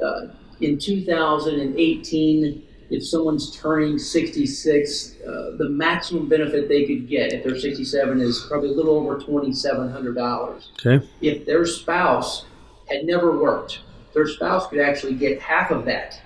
uh, 0.02 0.28
in 0.60 0.78
2018, 0.78 2.62
if 2.92 3.06
someone's 3.06 3.56
turning 3.56 3.98
66, 3.98 5.14
uh, 5.26 5.56
the 5.56 5.68
maximum 5.70 6.28
benefit 6.28 6.68
they 6.68 6.84
could 6.84 7.08
get 7.08 7.32
if 7.32 7.42
they're 7.42 7.58
67 7.58 8.20
is 8.20 8.44
probably 8.48 8.68
a 8.68 8.72
little 8.72 8.96
over 8.96 9.18
$2,700. 9.18 10.68
Okay. 10.86 11.08
If 11.22 11.46
their 11.46 11.64
spouse 11.64 12.44
had 12.90 13.04
never 13.04 13.38
worked, 13.38 13.80
their 14.12 14.26
spouse 14.26 14.66
could 14.68 14.78
actually 14.78 15.14
get 15.14 15.40
half 15.40 15.70
of 15.70 15.86
that, 15.86 16.20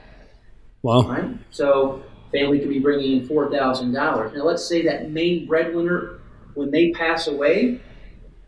Well, 0.82 1.04
right? 1.04 1.36
So 1.52 2.02
family 2.32 2.58
could 2.58 2.68
be 2.68 2.80
bringing 2.80 3.20
in 3.20 3.28
$4,000. 3.28 3.92
Now 4.34 4.42
let's 4.42 4.66
say 4.66 4.82
that 4.82 5.10
main 5.12 5.46
breadwinner, 5.46 6.18
when 6.54 6.72
they 6.72 6.90
pass 6.90 7.28
away, 7.28 7.80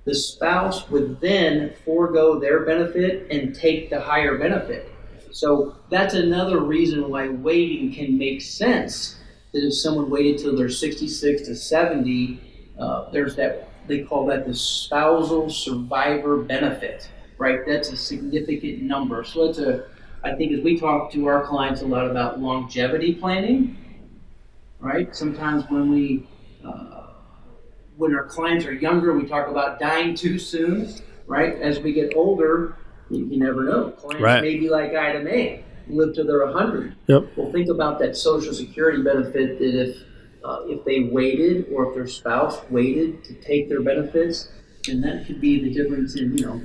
the 0.07 0.15
spouse 0.15 0.91
would 0.91 1.21
then 1.21 1.73
forego 1.85 2.41
their 2.41 2.65
benefit 2.65 3.31
and 3.31 3.55
take 3.55 3.91
the 3.91 4.01
higher 4.01 4.37
benefit. 4.37 4.91
So 5.33 5.77
that's 5.91 6.15
another 6.15 6.61
reason 6.61 7.11
why 7.11 7.29
waiting 7.29 7.93
can 7.93 8.19
make 8.19 8.43
sense. 8.43 9.17
That 9.53 9.67
if 9.67 9.75
someone 9.75 10.11
waited 10.11 10.39
till 10.39 10.57
they're 10.57 10.69
66 10.69 11.43
to 11.43 11.57
70, 11.57 12.41
uh, 12.79 13.11
there's 13.11 13.35
that 13.37 13.69
they 13.87 14.03
call 14.03 14.27
that 14.27 14.47
the 14.47 14.55
spousal 14.55 15.49
survivor 15.51 16.37
benefit, 16.43 17.09
right? 17.39 17.61
That's 17.67 17.91
a 17.91 17.97
significant 17.97 18.83
number. 18.83 19.25
So 19.25 19.49
it's 19.49 19.59
a, 19.59 19.87
I 20.23 20.35
think 20.35 20.53
as 20.53 20.61
we 20.61 20.79
talk 20.79 21.11
to 21.13 21.27
our 21.27 21.45
clients 21.45 21.81
a 21.81 21.87
lot 21.87 22.09
about 22.09 22.39
longevity 22.39 23.15
planning, 23.15 23.77
right? 24.79 25.15
Sometimes 25.17 25.65
when 25.71 25.91
we 25.91 26.29
uh, 26.65 27.07
when 27.97 28.15
our 28.15 28.27
clients 28.27 28.65
are 28.67 28.73
younger, 28.73 29.13
we 29.13 29.27
talk 29.27 29.49
about 29.49 29.81
dying 29.81 30.15
too 30.15 30.39
soon, 30.39 30.95
right? 31.27 31.61
As 31.61 31.81
we 31.81 31.93
get 31.93 32.15
older, 32.15 32.77
you, 33.11 33.27
you 33.27 33.39
never 33.39 33.65
know. 33.65 33.91
Clients 33.93 34.23
Right. 34.23 34.43
may 34.43 34.59
be 34.59 34.69
like 34.69 34.95
Ida 34.95 35.21
Mae, 35.23 35.65
live 35.89 36.15
to 36.15 36.25
they're 36.25 36.45
100. 36.47 36.95
Yep. 37.07 37.33
Well, 37.37 37.53
think 37.53 37.69
about 37.69 37.99
that 38.01 38.17
Social 38.17 38.53
Security 38.55 39.03
benefit 39.03 39.59
that 39.59 39.75
if 39.75 39.97
uh, 40.45 40.61
if 40.67 40.85
they 40.85 41.01
waited 41.13 41.67
or 41.73 41.89
if 41.89 41.95
their 41.95 42.07
spouse 42.07 42.59
waited 42.71 43.25
to 43.25 43.35
take 43.35 43.69
their 43.69 43.83
benefits, 43.83 44.49
then 44.87 45.01
that 45.01 45.27
could 45.27 45.41
be 45.41 45.63
the 45.63 45.71
difference 45.73 46.15
in 46.17 46.39
you 46.39 46.47
know 46.47 46.63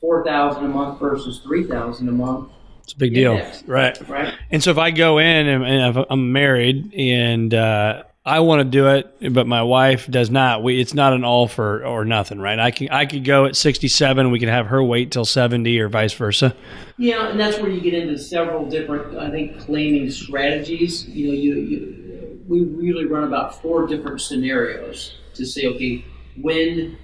four 0.00 0.24
thousand 0.24 0.64
a 0.64 0.68
month 0.68 1.00
versus 1.00 1.40
three 1.40 1.64
thousand 1.66 2.08
a 2.08 2.12
month, 2.12 2.50
it's 2.82 2.92
a 2.92 2.96
big 2.96 3.14
deal. 3.14 3.40
Right. 3.66 4.08
right? 4.08 4.34
And 4.50 4.62
so 4.62 4.70
if 4.70 4.78
I 4.78 4.90
go 4.90 5.18
in 5.18 5.46
and, 5.46 5.64
and 5.64 6.06
I'm 6.10 6.32
married 6.32 6.92
and 6.94 7.52
uh, 7.54 8.04
I 8.24 8.38
want 8.38 8.60
to 8.60 8.64
do 8.64 8.86
it, 8.86 9.34
but 9.34 9.48
my 9.48 9.64
wife 9.64 10.06
does 10.06 10.30
not, 10.30 10.62
we 10.62 10.80
it's 10.80 10.94
not 10.94 11.12
an 11.12 11.24
all 11.24 11.48
for 11.48 11.84
or 11.84 12.04
nothing, 12.04 12.38
right? 12.38 12.56
I 12.56 12.70
can 12.70 12.88
I 12.90 13.04
could 13.04 13.24
go 13.24 13.46
at 13.46 13.56
67, 13.56 14.30
we 14.30 14.38
could 14.38 14.48
have 14.48 14.68
her 14.68 14.82
wait 14.82 15.10
till 15.10 15.24
70 15.24 15.80
or 15.80 15.88
vice 15.88 16.12
versa. 16.12 16.54
Yeah, 16.98 17.30
and 17.30 17.40
that's 17.40 17.58
where 17.58 17.68
you 17.68 17.80
get 17.80 17.94
into 17.94 18.16
several 18.16 18.68
different, 18.68 19.18
I 19.18 19.28
think, 19.30 19.58
claiming 19.58 20.08
strategies. 20.12 21.08
You 21.08 21.28
know, 21.28 21.34
you, 21.34 21.54
you 21.54 22.44
we 22.46 22.60
really 22.60 23.06
run 23.06 23.24
about 23.24 23.60
four 23.60 23.88
different 23.88 24.20
scenarios 24.20 25.16
to 25.34 25.44
say, 25.44 25.66
okay, 25.66 26.04
when 26.40 26.96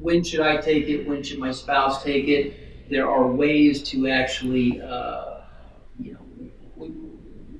when 0.00 0.24
should 0.24 0.40
I 0.40 0.56
take 0.56 0.88
it? 0.88 1.06
When 1.06 1.22
should 1.22 1.40
my 1.40 1.52
spouse 1.52 2.02
take 2.02 2.28
it? 2.28 2.88
There 2.88 3.08
are 3.08 3.26
ways 3.26 3.82
to 3.90 4.08
actually, 4.08 4.80
uh, 4.80 5.42
you 5.98 6.14
know, 6.14 6.20
we, 6.76 6.92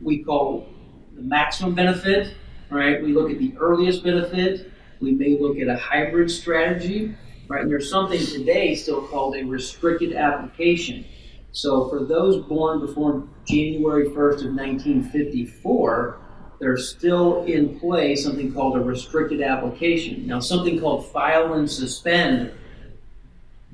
we 0.00 0.24
call 0.24 0.68
the 1.14 1.22
maximum 1.22 1.74
benefit, 1.74 2.34
right? 2.72 3.02
We 3.02 3.12
look 3.12 3.30
at 3.30 3.38
the 3.38 3.54
earliest 3.58 4.02
benefit. 4.02 4.72
We 5.00 5.12
may 5.12 5.38
look 5.38 5.58
at 5.58 5.68
a 5.68 5.76
hybrid 5.76 6.30
strategy, 6.30 7.14
right? 7.48 7.62
And 7.62 7.70
there's 7.70 7.90
something 7.90 8.20
today 8.20 8.74
still 8.74 9.06
called 9.08 9.36
a 9.36 9.44
restricted 9.44 10.14
application. 10.14 11.04
So 11.52 11.88
for 11.88 12.04
those 12.04 12.44
born 12.46 12.80
before 12.80 13.28
January 13.46 14.06
1st 14.06 14.46
of 14.46 14.54
1954, 14.54 16.18
there's 16.60 16.88
still 16.88 17.42
in 17.44 17.78
play 17.80 18.14
something 18.14 18.54
called 18.54 18.76
a 18.76 18.80
restricted 18.80 19.42
application. 19.42 20.26
Now, 20.26 20.38
something 20.38 20.80
called 20.80 21.10
file 21.10 21.54
and 21.54 21.70
suspend 21.70 22.52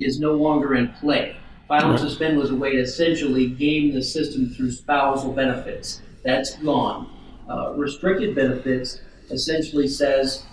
is 0.01 0.19
no 0.19 0.33
longer 0.33 0.75
in 0.75 0.89
play. 0.95 1.37
File 1.69 1.91
and 1.91 2.01
suspend 2.01 2.39
was 2.39 2.51
a 2.51 2.57
way 2.57 2.73
to 2.73 2.81
essentially 2.81 3.47
game 3.47 3.93
the 3.93 4.03
system 4.03 4.49
through 4.49 4.73
spousal 4.73 5.33
benefits. 5.33 6.01
That's 6.25 6.57
gone. 6.57 7.18
Uh, 7.49 7.73
restricted 7.75 8.35
benefits 8.35 9.01
essentially 9.31 9.89
says 9.89 10.45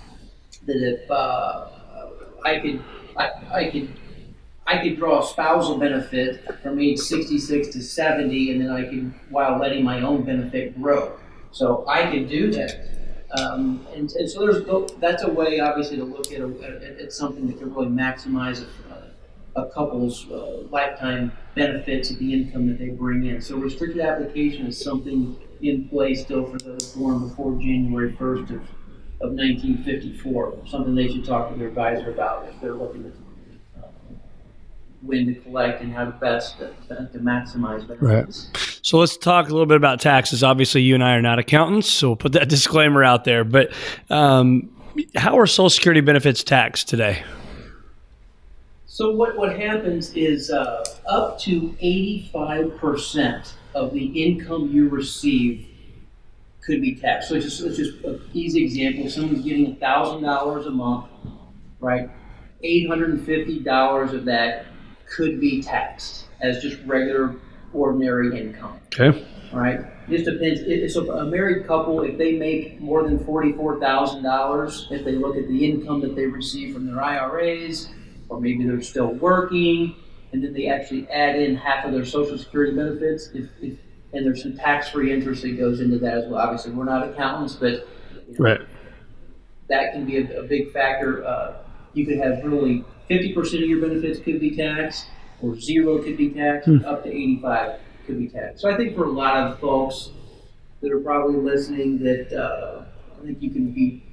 that 0.66 0.78
if 0.78 1.12
uh, 1.12 1.68
I 2.46 2.60
could, 2.60 2.84
I, 3.18 3.32
I 3.52 3.70
could, 3.70 3.90
I 4.68 4.78
could 4.78 4.98
draw 4.98 5.22
a 5.22 5.26
spousal 5.26 5.78
benefit 5.78 6.44
from 6.62 6.80
age 6.80 7.00
66 7.00 7.70
to 7.70 7.82
70, 7.82 8.52
and 8.52 8.62
then 8.62 8.72
I 8.72 8.84
could, 8.86 9.14
while 9.30 9.60
letting 9.60 9.84
my 9.84 10.02
own 10.02 10.24
benefit 10.24 10.82
grow. 10.82 11.18
So 11.52 11.86
I 11.88 12.10
could 12.12 12.30
do 12.30 12.52
that. 12.52 12.96
Um, 13.38 13.86
and, 13.94 14.10
and 14.12 14.30
so 14.30 14.40
there's 14.40 14.92
that's 15.00 15.24
a 15.24 15.30
way, 15.30 15.60
obviously, 15.60 15.98
to 15.98 16.04
look 16.04 16.32
at, 16.32 16.42
a, 16.42 17.04
at 17.04 17.12
something 17.12 17.48
that 17.48 17.60
can 17.60 17.74
really 17.74 17.88
maximize 17.88 18.66
a, 18.90 19.62
a 19.62 19.66
couple's 19.70 20.30
uh, 20.32 20.64
lifetime 20.70 21.32
benefits 21.56 22.12
of 22.12 22.20
the 22.20 22.34
income 22.34 22.68
that 22.68 22.78
they 22.78 22.90
bring 22.90 23.26
in. 23.26 23.42
So 23.42 23.58
restricted 23.58 24.02
application 24.02 24.68
is 24.68 24.82
something 24.82 25.38
in 25.62 25.88
place 25.90 26.22
still 26.22 26.46
for 26.46 26.58
those 26.60 26.94
born 26.94 27.28
before 27.28 27.54
January 27.54 28.14
1st 28.14 28.50
of, 28.50 28.62
of 29.22 29.34
1954. 29.34 30.60
Something 30.68 30.96
they 30.96 31.08
should 31.08 31.26
talk 31.26 31.52
to 31.52 31.58
their 31.58 31.70
advisor 31.70 32.12
about 32.12 32.48
if 32.48 32.60
they're 32.62 32.74
looking 32.74 33.06
at 33.06 33.84
uh, 33.84 33.88
when 35.02 35.26
to 35.26 35.36
collect 35.42 35.82
and 35.82 35.94
how 35.94 36.06
to 36.06 36.12
best 36.12 36.58
to, 36.60 36.74
to 36.88 37.20
maximize 37.20 37.88
benefits. 37.88 38.50
Right. 38.54 38.80
So 38.82 39.00
let's 39.00 39.18
talk 39.18 39.48
a 39.48 39.52
little 39.52 39.66
bit 39.66 39.78
about 39.78 40.00
taxes. 40.00 40.44
Obviously, 40.44 40.82
you 40.82 40.94
and 40.94 41.04
I 41.04 41.16
are 41.16 41.22
not 41.22 41.40
accountants, 41.40 41.90
so 41.90 42.10
we'll 42.10 42.18
put 42.18 42.34
that 42.34 42.50
disclaimer 42.50 43.04
out 43.04 43.24
there. 43.24 43.44
But 43.44 43.74
um, 44.10 44.70
how 45.16 45.40
are 45.40 45.48
Social 45.48 45.70
Security 45.70 46.02
benefits 46.02 46.44
taxed 46.44 46.88
today? 46.88 47.24
So 48.86 49.12
what, 49.12 49.36
what 49.36 49.60
happens 49.60 50.14
is 50.14 50.50
uh, 50.52 50.86
up 51.06 51.38
to 51.40 51.76
85% 51.84 53.54
of 53.76 53.94
the 53.94 54.06
income 54.06 54.72
you 54.72 54.90
receive 54.90 55.68
could 56.66 56.82
be 56.82 56.96
taxed. 56.96 57.30
So 57.30 57.40
just, 57.40 57.62
let's 57.62 57.78
just 57.78 58.04
an 58.04 58.22
easy 58.34 58.64
example. 58.64 59.10
Someone's 59.10 59.44
getting 59.44 59.76
$1,000 59.76 60.68
a 60.68 60.70
month, 60.72 61.06
right? 61.80 62.10
$850 62.64 64.14
of 64.14 64.26
that 64.26 64.66
could 65.08 65.40
be 65.40 65.62
taxed 65.62 66.26
as 66.42 66.62
just 66.62 66.80
regular, 66.86 67.36
ordinary 67.74 68.40
income. 68.40 68.80
Okay. 68.88 69.26
All 69.54 69.60
right. 69.60 69.82
It 70.08 70.10
just 70.10 70.26
depends. 70.26 70.62
It, 70.62 70.90
so 70.92 71.10
a 71.12 71.26
married 71.26 71.68
couple, 71.68 72.02
if 72.02 72.18
they 72.18 72.34
make 72.34 72.80
more 72.80 73.04
than 73.04 73.24
forty-four 73.24 73.80
thousand 73.80 74.24
dollars, 74.24 74.88
if 74.92 75.04
they 75.04 75.14
look 75.14 75.36
at 75.36 75.48
the 75.48 75.66
income 75.66 76.02
that 76.02 76.16
they 76.16 76.26
receive 76.26 76.74
from 76.74 76.86
their 76.86 77.02
IRAs, 77.02 77.90
or 78.30 78.40
maybe 78.40 78.66
they're 78.66 78.82
still 78.82 79.14
working, 79.14 79.96
and 80.36 80.44
then 80.44 80.52
they 80.54 80.68
actually 80.68 81.08
add 81.10 81.38
in 81.40 81.56
half 81.56 81.86
of 81.86 81.94
their 81.94 82.04
Social 82.04 82.38
Security 82.38 82.76
benefits, 82.76 83.30
if, 83.34 83.50
if 83.62 83.80
and 84.12 84.26
there's 84.26 84.44
some 84.44 84.58
tax-free 84.58 85.14
interest 85.14 85.44
that 85.44 85.58
goes 85.58 85.80
into 85.80 85.98
that 86.00 86.18
as 86.18 86.26
well. 86.30 86.42
Obviously, 86.42 86.72
we're 86.74 86.84
not 86.84 87.08
accountants, 87.08 87.56
but 87.56 87.88
you 88.28 88.34
know, 88.34 88.36
Right. 88.40 88.62
that 89.70 89.94
can 89.94 90.06
be 90.06 90.18
a, 90.18 90.42
a 90.42 90.44
big 90.44 90.72
factor. 90.74 91.26
Uh, 91.26 91.54
you 91.94 92.06
could 92.06 92.18
have 92.18 92.44
really 92.44 92.84
50% 93.10 93.38
of 93.38 93.70
your 93.70 93.80
benefits 93.80 94.20
could 94.20 94.42
be 94.42 94.56
taxed, 94.58 95.08
or 95.42 95.58
zero 95.58 96.00
could 96.04 96.18
be 96.18 96.30
taxed, 96.32 96.68
up 96.86 97.04
to 97.04 97.10
85 97.10 97.80
could 98.06 98.20
be 98.20 98.28
taxed. 98.28 98.62
So 98.62 98.70
I 98.70 98.76
think 98.76 98.94
for 98.96 99.06
a 99.06 99.12
lot 99.12 99.38
of 99.38 99.60
folks 99.60 100.10
that 100.82 100.92
are 100.92 101.00
probably 101.00 101.40
listening, 101.40 102.00
that 102.00 102.34
uh, 102.38 102.84
I 103.22 103.26
think 103.26 103.42
you 103.42 103.52
can 103.52 103.72
be 103.72 104.04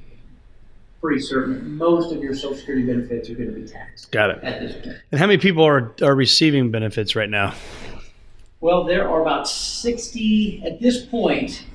pretty 1.02 1.20
certain 1.20 1.76
most 1.76 2.12
of 2.12 2.22
your 2.22 2.34
Social 2.34 2.56
Security 2.56 2.86
benefits 2.86 3.28
are 3.28 3.34
going 3.34 3.52
to 3.52 3.60
be 3.60 3.66
taxed 3.66 4.12
Got 4.12 4.30
it. 4.30 4.44
at 4.44 4.60
this 4.60 4.72
point. 4.72 4.96
And 5.10 5.20
how 5.20 5.26
many 5.26 5.38
people 5.38 5.64
are, 5.64 5.92
are 6.00 6.14
receiving 6.14 6.70
benefits 6.70 7.16
right 7.16 7.28
now? 7.28 7.54
Well, 8.60 8.84
there 8.84 9.08
are 9.08 9.20
about 9.20 9.48
60, 9.48 10.62
at 10.64 10.80
this 10.80 11.04
point, 11.04 11.66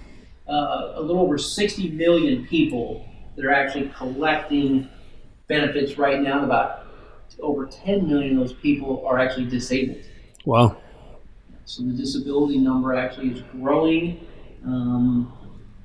uh, 0.47 0.93
a 0.95 1.01
little 1.01 1.21
over 1.21 1.37
60 1.37 1.89
million 1.89 2.47
people 2.47 3.05
that 3.35 3.43
are 3.43 3.51
actually 3.51 3.91
collecting 3.97 4.89
benefits 5.47 5.97
right 5.97 6.21
now. 6.21 6.45
About 6.45 6.85
over 7.41 7.65
10 7.65 8.07
million 8.07 8.39
of 8.39 8.47
those 8.47 8.57
people 8.57 9.05
are 9.05 9.19
actually 9.19 9.47
disabled. 9.47 10.03
Wow. 10.45 10.77
So 11.65 11.83
the 11.83 11.91
disability 11.91 12.59
number 12.59 12.93
actually 12.95 13.31
is 13.33 13.41
growing. 13.51 14.25
Um, 14.65 15.33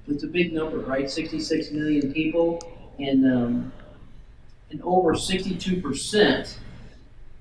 it's 0.07 0.23
a 0.23 0.29
big 0.29 0.53
number, 0.53 0.79
right? 0.79 1.11
66 1.11 1.73
million 1.73 2.13
people, 2.13 2.61
and 2.99 3.25
um, 3.27 3.73
and 4.71 4.81
over 4.83 5.13
62% 5.13 6.57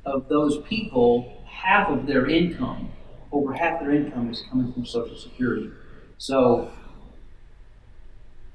of 0.06 0.28
those 0.28 0.58
people, 0.64 1.42
half 1.46 1.90
of 1.90 2.06
their 2.06 2.28
income, 2.30 2.90
over 3.32 3.54
half 3.54 3.80
their 3.80 3.94
income 3.94 4.30
is 4.30 4.44
coming 4.50 4.72
from 4.74 4.86
Social 4.86 5.16
Security. 5.16 5.70
So 6.18 6.72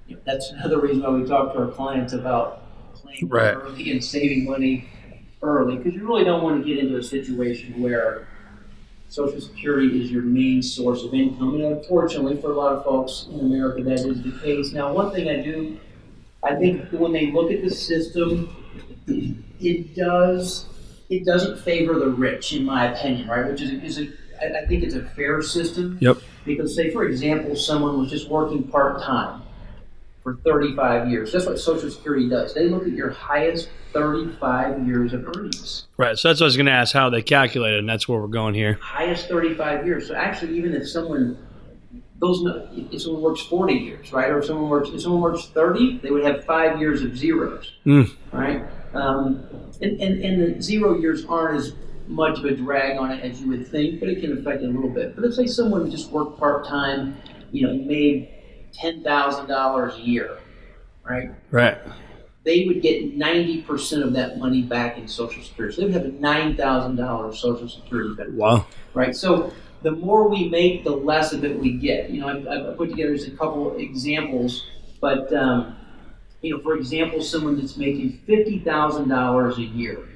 you 0.07 0.17
know, 0.17 0.21
that's 0.25 0.50
another 0.50 0.79
reason 0.81 1.03
why 1.03 1.09
we 1.11 1.26
talk 1.26 1.53
to 1.55 1.61
our 1.61 1.69
clients 1.69 2.12
about 2.12 2.62
planning 2.95 3.29
Right. 3.29 3.55
early 3.57 3.91
and 3.91 4.05
saving 4.05 4.45
money 4.45 4.88
early, 5.43 5.76
because 5.76 5.95
you 5.95 6.07
really 6.07 6.25
don't 6.25 6.43
want 6.43 6.62
to 6.62 6.69
get 6.69 6.83
into 6.83 6.97
a 6.99 7.03
situation 7.03 7.81
where 7.81 8.29
Social 9.09 9.41
Security 9.41 10.03
is 10.03 10.11
your 10.11 10.23
main 10.23 10.62
source 10.62 11.03
of 11.05 11.15
income, 11.15 11.55
and 11.55 11.65
unfortunately, 11.65 12.41
for 12.41 12.50
a 12.50 12.55
lot 12.55 12.73
of 12.73 12.85
folks 12.85 13.26
in 13.33 13.41
America, 13.41 13.83
that 13.85 14.00
is 14.00 14.23
the 14.23 14.33
case. 14.43 14.73
Now, 14.73 14.93
one 14.93 15.12
thing 15.12 15.29
I 15.29 15.43
do, 15.43 15.79
I 16.43 16.55
think 16.55 16.90
when 16.90 17.12
they 17.12 17.33
look 17.33 17.50
at 17.50 17.62
the 17.62 17.71
system, 17.71 18.55
it 19.07 19.95
does 19.97 20.67
it 21.08 21.25
doesn't 21.25 21.58
favor 21.60 21.99
the 21.99 22.08
rich, 22.08 22.52
in 22.52 22.65
my 22.65 22.93
opinion, 22.93 23.28
right? 23.28 23.47
Which 23.47 23.60
is, 23.60 23.71
is 23.82 23.99
a, 23.99 24.63
I, 24.63 24.67
think 24.67 24.82
it's 24.82 24.95
a 24.95 25.04
fair 25.10 25.41
system. 25.43 25.99
Yep. 26.00 26.19
Because, 26.45 26.75
say, 26.75 26.91
for 26.91 27.04
example, 27.04 27.56
someone 27.56 27.99
was 27.99 28.10
just 28.10 28.28
working 28.28 28.65
part 28.65 29.02
time 29.02 29.43
for 30.23 30.37
35 30.45 31.08
years. 31.08 31.32
That's 31.32 31.47
what 31.47 31.58
Social 31.58 31.91
Security 31.91 32.28
does. 32.28 32.54
They 32.54 32.69
look 32.69 32.82
at 32.82 32.93
your 32.93 33.10
highest 33.10 33.69
35 33.93 34.87
years 34.87 35.13
of 35.13 35.26
earnings 35.37 35.87
Right. 35.97 36.19
So 36.19 36.28
that's 36.28 36.41
what 36.41 36.45
I 36.45 36.49
was 36.49 36.56
going 36.56 36.67
to 36.67 36.73
ask 36.73 36.93
how 36.93 37.08
they 37.08 37.23
calculate 37.23 37.75
it, 37.75 37.78
and 37.78 37.89
that's 37.89 38.08
where 38.08 38.21
we're 38.21 38.26
going 38.26 38.54
here. 38.54 38.78
highest 38.82 39.28
35 39.28 39.87
years. 39.87 40.08
So 40.08 40.15
actually, 40.15 40.58
even 40.58 40.75
if 40.75 40.89
someone 40.89 41.39
those 42.19 42.41
if 42.93 43.02
someone 43.02 43.23
works 43.23 43.43
40 43.43 43.75
years, 43.75 44.13
right, 44.13 44.31
or 44.31 44.39
if 44.39 44.47
someone 44.47 44.69
works 44.71 44.89
if 44.91 45.02
someone 45.02 45.21
works 45.21 45.47
30, 45.52 45.99
they 46.02 46.11
would 46.11 46.25
have 46.25 46.45
five 46.45 46.79
years 46.81 47.02
of 47.02 47.17
zeros, 47.17 47.73
Mm. 47.85 48.11
right? 48.33 48.65
Um, 48.95 49.45
and, 49.83 50.00
and 50.00 50.25
and 50.25 50.57
the 50.57 50.63
zero 50.63 50.99
years 50.99 51.26
aren't 51.26 51.59
as 51.59 51.75
much 52.09 52.39
of 52.39 52.45
a 52.47 52.55
drag 52.55 52.97
on 52.99 53.11
it 53.11 53.23
as 53.23 53.41
you 53.41 53.49
would 53.49 53.67
think, 53.67 54.00
but 54.00 54.09
it 54.09 54.21
can 54.21 54.39
affect 54.39 54.63
it 54.63 54.67
a 54.67 54.71
little 54.71 54.89
bit. 54.91 55.15
But 55.15 55.25
let's 55.25 55.37
say 55.37 55.47
someone 55.47 55.91
just 55.91 56.11
worked 56.11 56.39
part 56.39 56.67
time, 56.67 57.17
you 57.52 57.67
know, 57.67 57.75
made 57.75 58.29
ten 58.73 59.02
thousand 59.02 59.49
dollars 59.49 59.95
a 59.97 60.00
year, 60.00 60.39
right? 61.05 61.31
Right. 61.50 61.76
They 62.45 62.65
would 62.67 62.81
get 62.81 63.19
90% 63.19 64.05
of 64.05 64.13
that 64.13 64.39
money 64.39 64.63
back 64.63 64.99
in 64.99 65.09
Social 65.09 65.43
Security. 65.43 65.75
So 65.75 65.81
they 65.81 65.87
would 65.89 65.95
have 65.95 66.05
a 66.05 66.11
$9,000 66.17 67.35
Social 67.35 67.69
Security 67.69 68.15
benefit 68.15 68.35
Wow. 68.39 68.67
right? 68.95 69.17
So 69.17 69.52
the 69.82 69.93
more 69.93 70.28
we 70.28 70.49
make, 70.49 70.84
the 70.84 70.91
less 70.91 71.32
of 71.32 71.45
it 71.45 71.58
we 71.58 71.73
get. 71.73 72.10
You 72.10 72.21
know, 72.21 72.28
I've, 72.28 72.47
I've 72.47 72.76
put 72.76 72.91
together 72.91 73.17
just 73.17 73.28
a 73.28 73.36
couple 73.36 73.76
examples, 73.76 74.67
but 75.00 75.32
um, 75.32 75.76
you 76.43 76.56
know, 76.56 76.62
for 76.62 76.76
example, 76.76 77.23
someone 77.23 77.56
that's 77.58 77.76
making 77.76 78.21
fifty 78.26 78.58
thousand 78.60 79.08
dollars 79.08 79.58
a 79.58 79.62
year, 79.62 80.08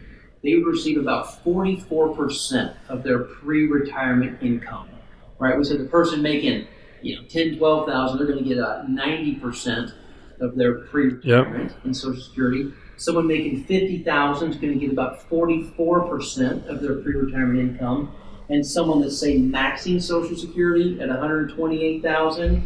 they 0.43 0.55
would 0.55 0.67
receive 0.67 0.99
about 0.99 1.43
forty-four 1.45 2.15
percent 2.15 2.77
of 2.89 3.03
their 3.03 3.21
pre-retirement 3.21 4.43
income, 4.43 4.89
right? 5.39 5.57
We 5.57 5.65
said 5.65 5.81
the 5.81 5.85
person 5.85 6.23
making 6.23 6.67
you 7.03 7.17
know 7.17 7.29
ten, 7.29 7.57
twelve 7.59 7.89
thousand, 7.89 8.19
they're 8.19 8.27
going 8.27 8.43
to 8.43 8.49
get 8.49 8.59
about 8.59 8.89
ninety 8.89 9.35
percent 9.35 9.93
of 10.41 10.57
their 10.57 10.87
pre-retirement 10.87 11.75
in 11.85 11.93
Social 11.93 12.23
Security. 12.23 12.73
Someone 12.97 13.27
making 13.27 13.65
fifty 13.65 14.03
thousand 14.03 14.51
is 14.51 14.57
going 14.57 14.73
to 14.73 14.79
get 14.79 14.93
about 14.93 15.23
forty-four 15.29 16.09
percent 16.09 16.67
of 16.67 16.81
their 16.81 16.97
pre-retirement 16.97 17.59
income, 17.59 18.13
and 18.51 18.67
someone 18.67 19.01
that's 19.01 19.19
say 19.19 19.39
maxing 19.39 20.03
Social 20.03 20.37
Security 20.37 21.01
at 21.01 21.09
one 21.09 21.19
hundred 21.19 21.55
twenty-eight 21.55 22.03
thousand, 22.03 22.63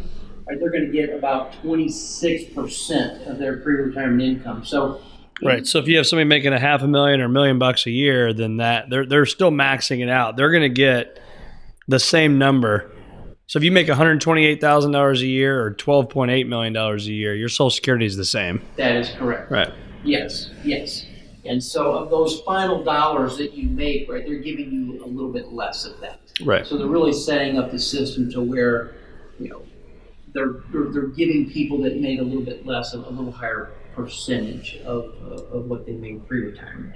right, 0.47 0.59
they're 0.59 0.71
going 0.71 0.85
to 0.85 0.91
get 0.91 1.11
about 1.11 1.53
twenty-six 1.61 2.53
percent 2.53 3.27
of 3.27 3.37
their 3.37 3.57
pre-retirement 3.57 4.21
income. 4.21 4.65
So, 4.65 5.01
Right. 5.43 5.67
So 5.67 5.79
if 5.79 5.87
you 5.89 5.97
have 5.97 6.07
somebody 6.07 6.29
making 6.29 6.53
a 6.53 6.59
half 6.59 6.81
a 6.81 6.87
million 6.87 7.19
or 7.19 7.25
a 7.25 7.29
million 7.29 7.59
bucks 7.59 7.85
a 7.87 7.91
year, 7.91 8.31
then 8.33 8.57
that 8.57 8.89
they're 8.89 9.05
they're 9.05 9.25
still 9.25 9.51
maxing 9.51 10.01
it 10.01 10.09
out. 10.09 10.37
They're 10.37 10.51
going 10.51 10.63
to 10.63 10.69
get 10.69 11.19
the 11.89 11.99
same 11.99 12.37
number. 12.37 12.89
So 13.47 13.57
if 13.59 13.63
you 13.63 13.71
make 13.71 13.89
one 13.89 13.97
hundred 13.97 14.21
twenty-eight 14.21 14.61
thousand 14.61 14.91
dollars 14.93 15.21
a 15.21 15.27
year 15.27 15.61
or 15.61 15.71
twelve 15.71 16.09
point 16.09 16.31
eight 16.31 16.47
million 16.47 16.71
dollars 16.73 17.05
a 17.07 17.11
year, 17.11 17.35
your 17.35 17.49
Social 17.49 17.69
Security 17.69 18.05
is 18.05 18.15
the 18.15 18.25
same. 18.25 18.61
that 18.77 18.95
is 18.95 19.09
correct. 19.09 19.51
Right. 19.51 19.71
Yes, 20.05 20.51
yes. 20.63 21.05
And 21.45 21.63
so 21.63 21.93
of 21.93 22.09
those 22.09 22.41
final 22.41 22.83
dollars 22.83 23.37
that 23.37 23.53
you 23.53 23.69
make, 23.69 24.09
right, 24.09 24.25
they're 24.25 24.39
giving 24.39 24.71
you 24.71 25.03
a 25.03 25.07
little 25.07 25.31
bit 25.31 25.53
less 25.53 25.85
of 25.85 25.99
that. 26.01 26.19
Right. 26.43 26.65
So 26.65 26.77
they're 26.77 26.87
really 26.87 27.13
setting 27.13 27.57
up 27.57 27.71
the 27.71 27.79
system 27.79 28.31
to 28.31 28.41
where, 28.41 28.95
you 29.39 29.49
know, 29.49 29.61
they're 30.33 30.55
they're, 30.71 30.91
they're 30.91 31.07
giving 31.07 31.49
people 31.49 31.81
that 31.83 31.97
made 31.97 32.19
a 32.19 32.23
little 32.23 32.43
bit 32.43 32.65
less 32.65 32.93
a, 32.93 32.97
a 32.97 33.11
little 33.11 33.31
higher 33.31 33.71
percentage 33.95 34.77
of, 34.85 35.05
of, 35.21 35.39
of 35.53 35.65
what 35.65 35.85
they 35.85 35.93
made 35.93 36.27
pre-retirement. 36.27 36.93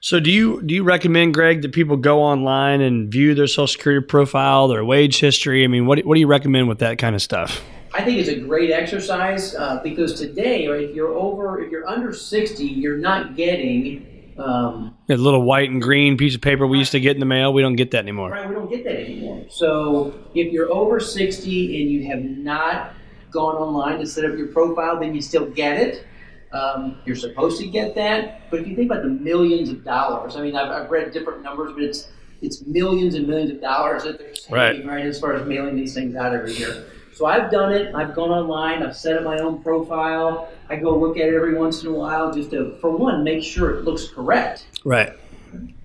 So 0.00 0.20
do 0.20 0.30
you 0.30 0.62
do 0.62 0.74
you 0.74 0.84
recommend, 0.84 1.34
Greg, 1.34 1.62
that 1.62 1.72
people 1.72 1.96
go 1.96 2.22
online 2.22 2.80
and 2.80 3.10
view 3.10 3.34
their 3.34 3.48
Social 3.48 3.66
Security 3.66 4.06
profile, 4.06 4.68
their 4.68 4.84
wage 4.84 5.18
history? 5.18 5.64
I 5.64 5.66
mean, 5.66 5.86
what 5.86 6.04
what 6.04 6.14
do 6.14 6.20
you 6.20 6.28
recommend 6.28 6.68
with 6.68 6.78
that 6.78 6.98
kind 6.98 7.16
of 7.16 7.22
stuff? 7.22 7.62
I 7.96 8.04
think 8.04 8.18
it's 8.18 8.28
a 8.28 8.38
great 8.38 8.70
exercise 8.70 9.54
uh, 9.54 9.80
because 9.82 10.12
today, 10.20 10.66
right, 10.68 10.82
if 10.82 10.94
you're 10.94 11.14
over, 11.14 11.62
if 11.62 11.70
you're 11.70 11.86
under 11.86 12.12
60, 12.12 12.62
you're 12.64 12.98
not 12.98 13.36
getting, 13.36 14.34
um, 14.38 14.94
A 15.08 15.16
little 15.16 15.42
white 15.42 15.70
and 15.70 15.80
green 15.80 16.18
piece 16.18 16.34
of 16.34 16.42
paper 16.42 16.66
we 16.66 16.76
used 16.76 16.92
to 16.92 17.00
get 17.00 17.16
in 17.16 17.20
the 17.20 17.26
mail. 17.26 17.54
We 17.54 17.62
don't 17.62 17.76
get 17.76 17.92
that 17.92 18.00
anymore. 18.00 18.30
right, 18.30 18.46
we 18.46 18.54
don't 18.54 18.68
get 18.70 18.84
that 18.84 19.00
anymore. 19.00 19.46
So 19.48 20.12
if 20.34 20.52
you're 20.52 20.70
over 20.70 21.00
60 21.00 21.80
and 21.82 21.90
you 21.90 22.06
have 22.08 22.22
not 22.22 22.92
gone 23.30 23.56
online 23.56 23.98
to 24.00 24.06
set 24.06 24.26
up 24.26 24.36
your 24.36 24.48
profile, 24.48 25.00
then 25.00 25.14
you 25.14 25.22
still 25.22 25.46
get 25.46 25.80
it. 25.80 26.04
Um, 26.52 26.98
you're 27.06 27.16
supposed 27.16 27.58
to 27.62 27.66
get 27.66 27.94
that. 27.94 28.50
But 28.50 28.60
if 28.60 28.68
you 28.68 28.76
think 28.76 28.90
about 28.90 29.04
the 29.04 29.08
millions 29.08 29.70
of 29.70 29.84
dollars, 29.84 30.36
I 30.36 30.42
mean, 30.42 30.54
I've, 30.54 30.70
I've 30.70 30.90
read 30.90 31.12
different 31.12 31.42
numbers, 31.42 31.72
but 31.72 31.82
it's 31.82 32.08
it's 32.42 32.66
millions 32.66 33.14
and 33.14 33.26
millions 33.26 33.50
of 33.50 33.62
dollars 33.62 34.04
that 34.04 34.18
they're 34.18 34.34
saving, 34.34 34.54
Right. 34.54 34.86
right, 34.86 35.06
as 35.06 35.18
far 35.18 35.32
as 35.32 35.46
mailing 35.48 35.74
these 35.74 35.94
things 35.94 36.14
out 36.14 36.34
every 36.34 36.52
year. 36.52 36.84
So 37.16 37.24
I've 37.24 37.50
done 37.50 37.72
it. 37.72 37.94
I've 37.94 38.14
gone 38.14 38.28
online. 38.28 38.82
I've 38.82 38.94
set 38.94 39.16
up 39.16 39.24
my 39.24 39.38
own 39.38 39.62
profile. 39.62 40.50
I 40.68 40.76
go 40.76 40.98
look 40.98 41.16
at 41.16 41.26
it 41.28 41.34
every 41.34 41.54
once 41.54 41.82
in 41.82 41.88
a 41.88 41.92
while 41.92 42.30
just 42.30 42.50
to, 42.50 42.76
for 42.78 42.90
one, 42.90 43.24
make 43.24 43.42
sure 43.42 43.78
it 43.78 43.84
looks 43.84 44.06
correct. 44.06 44.66
Right. 44.84 45.14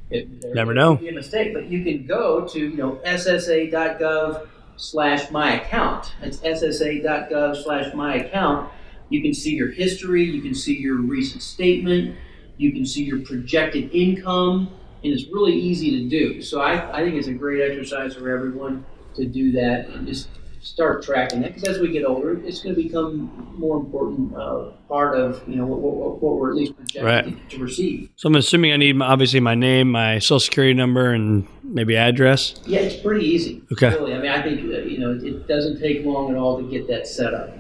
It, 0.10 0.42
there 0.42 0.54
Never 0.54 0.74
know. 0.74 0.96
Be 0.96 1.08
a 1.08 1.14
mistake, 1.14 1.54
but 1.54 1.68
you 1.68 1.86
can 1.86 2.06
go 2.06 2.46
to 2.50 2.60
you 2.60 2.76
know 2.76 3.00
ssa.gov 3.06 4.46
slash 4.76 5.32
my 5.32 5.62
account. 5.62 6.12
It's 6.22 6.40
ssa.gov 6.40 7.64
slash 7.64 7.94
my 7.94 8.16
account, 8.16 8.70
You 9.08 9.22
can 9.22 9.34
see 9.34 9.56
your 9.56 9.72
history, 9.72 10.26
you 10.26 10.42
can 10.42 10.54
see 10.54 10.78
your 10.78 10.98
recent 10.98 11.44
statement, 11.44 12.18
you 12.58 12.74
can 12.74 12.86
see 12.86 13.06
your 13.06 13.22
projected 13.22 13.90
income, 13.96 14.70
and 15.02 15.14
it's 15.14 15.28
really 15.28 15.54
easy 15.54 15.92
to 15.92 16.10
do. 16.10 16.42
So 16.42 16.60
I, 16.60 17.00
I 17.00 17.06
think 17.06 17.16
it's 17.16 17.28
a 17.28 17.34
great 17.34 17.62
exercise 17.62 18.16
for 18.16 18.30
everyone 18.30 18.84
to 19.16 19.26
do 19.26 19.54
that 19.54 19.88
and 19.88 20.06
just 20.06 20.28
start 20.62 21.04
tracking 21.04 21.42
that 21.42 21.56
because 21.56 21.68
as 21.68 21.80
we 21.80 21.92
get 21.92 22.06
older, 22.06 22.40
it's 22.46 22.62
going 22.62 22.76
to 22.76 22.82
become 22.82 23.54
more 23.58 23.78
important 23.78 24.36
uh, 24.36 24.72
part 24.88 25.18
of 25.18 25.44
you 25.48 25.56
know 25.56 25.66
what, 25.66 25.80
what, 25.80 26.22
what 26.22 26.36
we're 26.38 26.52
at 26.52 26.56
least 26.56 26.76
projected 26.76 27.04
right. 27.04 27.50
to, 27.50 27.58
to, 27.58 27.64
receive. 27.64 28.10
So 28.16 28.28
I'm 28.28 28.36
assuming 28.36 28.72
I 28.72 28.78
need 28.78 29.02
obviously 29.02 29.40
my 29.40 29.56
name, 29.56 29.92
my 29.92 30.20
social 30.20 30.40
security 30.40 30.74
number, 30.74 31.12
and 31.12 31.48
maybe 31.64 31.98
address. 31.98 32.56
Yeah, 32.66 32.80
it's 32.80 33.02
pretty 33.02 33.26
easy. 33.26 33.64
Okay. 33.72 33.90
Really, 33.90 34.14
I 34.14 34.20
mean, 34.20 34.32
I 34.32 34.42
think 34.42 34.62
uh, 34.62 34.80
you 34.80 35.00
know 35.00 35.12
it 35.12 35.48
doesn't 35.48 35.80
take 35.80 36.06
long 36.06 36.32
at 36.32 36.38
all 36.38 36.58
to 36.58 36.70
get 36.70 36.88
that 36.88 37.08
set 37.08 37.34
up. 37.34 37.58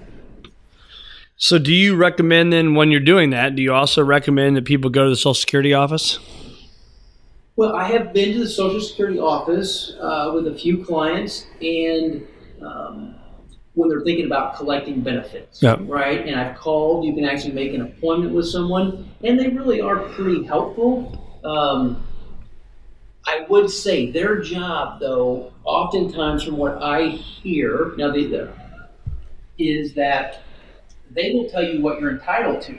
So, 1.38 1.58
do 1.58 1.74
you 1.74 1.96
recommend 1.96 2.54
then 2.54 2.76
when 2.76 2.92
you're 2.92 3.00
doing 3.00 3.32
that? 3.32 3.56
Do 3.56 3.64
you 3.64 3.74
also 3.74 4.04
recommend 4.04 4.56
that 4.58 4.66
people 4.66 4.92
go 4.92 5.06
to 5.06 5.10
the 5.10 5.16
Social 5.16 5.34
Security 5.34 5.74
office? 5.74 6.20
Well, 7.56 7.76
I 7.76 7.88
have 7.88 8.14
been 8.14 8.34
to 8.34 8.40
the 8.40 8.50
Social 8.50 8.80
Security 8.80 9.20
office 9.20 9.94
uh, 10.00 10.32
with 10.36 10.46
a 10.46 10.54
few 10.54 10.86
clients, 10.86 11.48
and 11.60 12.28
um, 12.64 13.16
when 13.74 13.90
they're 13.90 14.02
thinking 14.02 14.26
about 14.26 14.56
collecting 14.56 15.02
benefits, 15.02 15.62
yep. 15.62 15.80
right? 15.84 16.28
And 16.28 16.40
I've 16.40 16.58
called. 16.58 17.06
You 17.06 17.14
can 17.14 17.26
actually 17.26 17.54
make 17.54 17.74
an 17.74 17.82
appointment 17.82 18.34
with 18.34 18.48
someone, 18.48 19.10
and 19.24 19.40
they 19.40 19.48
really 19.48 19.82
are 19.82 20.00
pretty 20.10 20.44
helpful. 20.44 21.40
Um, 21.44 22.04
I 23.26 23.46
would 23.50 23.70
say 23.70 24.12
their 24.12 24.42
job, 24.42 25.00
though, 25.00 25.54
oftentimes 25.64 26.44
from 26.44 26.58
what 26.58 26.82
I 26.82 27.08
hear, 27.08 27.94
now 27.98 28.12
the, 28.12 28.52
is 29.58 29.94
that 29.94 30.42
they 31.12 31.32
will 31.32 31.50
tell 31.50 31.64
you 31.64 31.82
what 31.82 32.00
you're 32.02 32.12
entitled 32.12 32.62
to. 32.64 32.78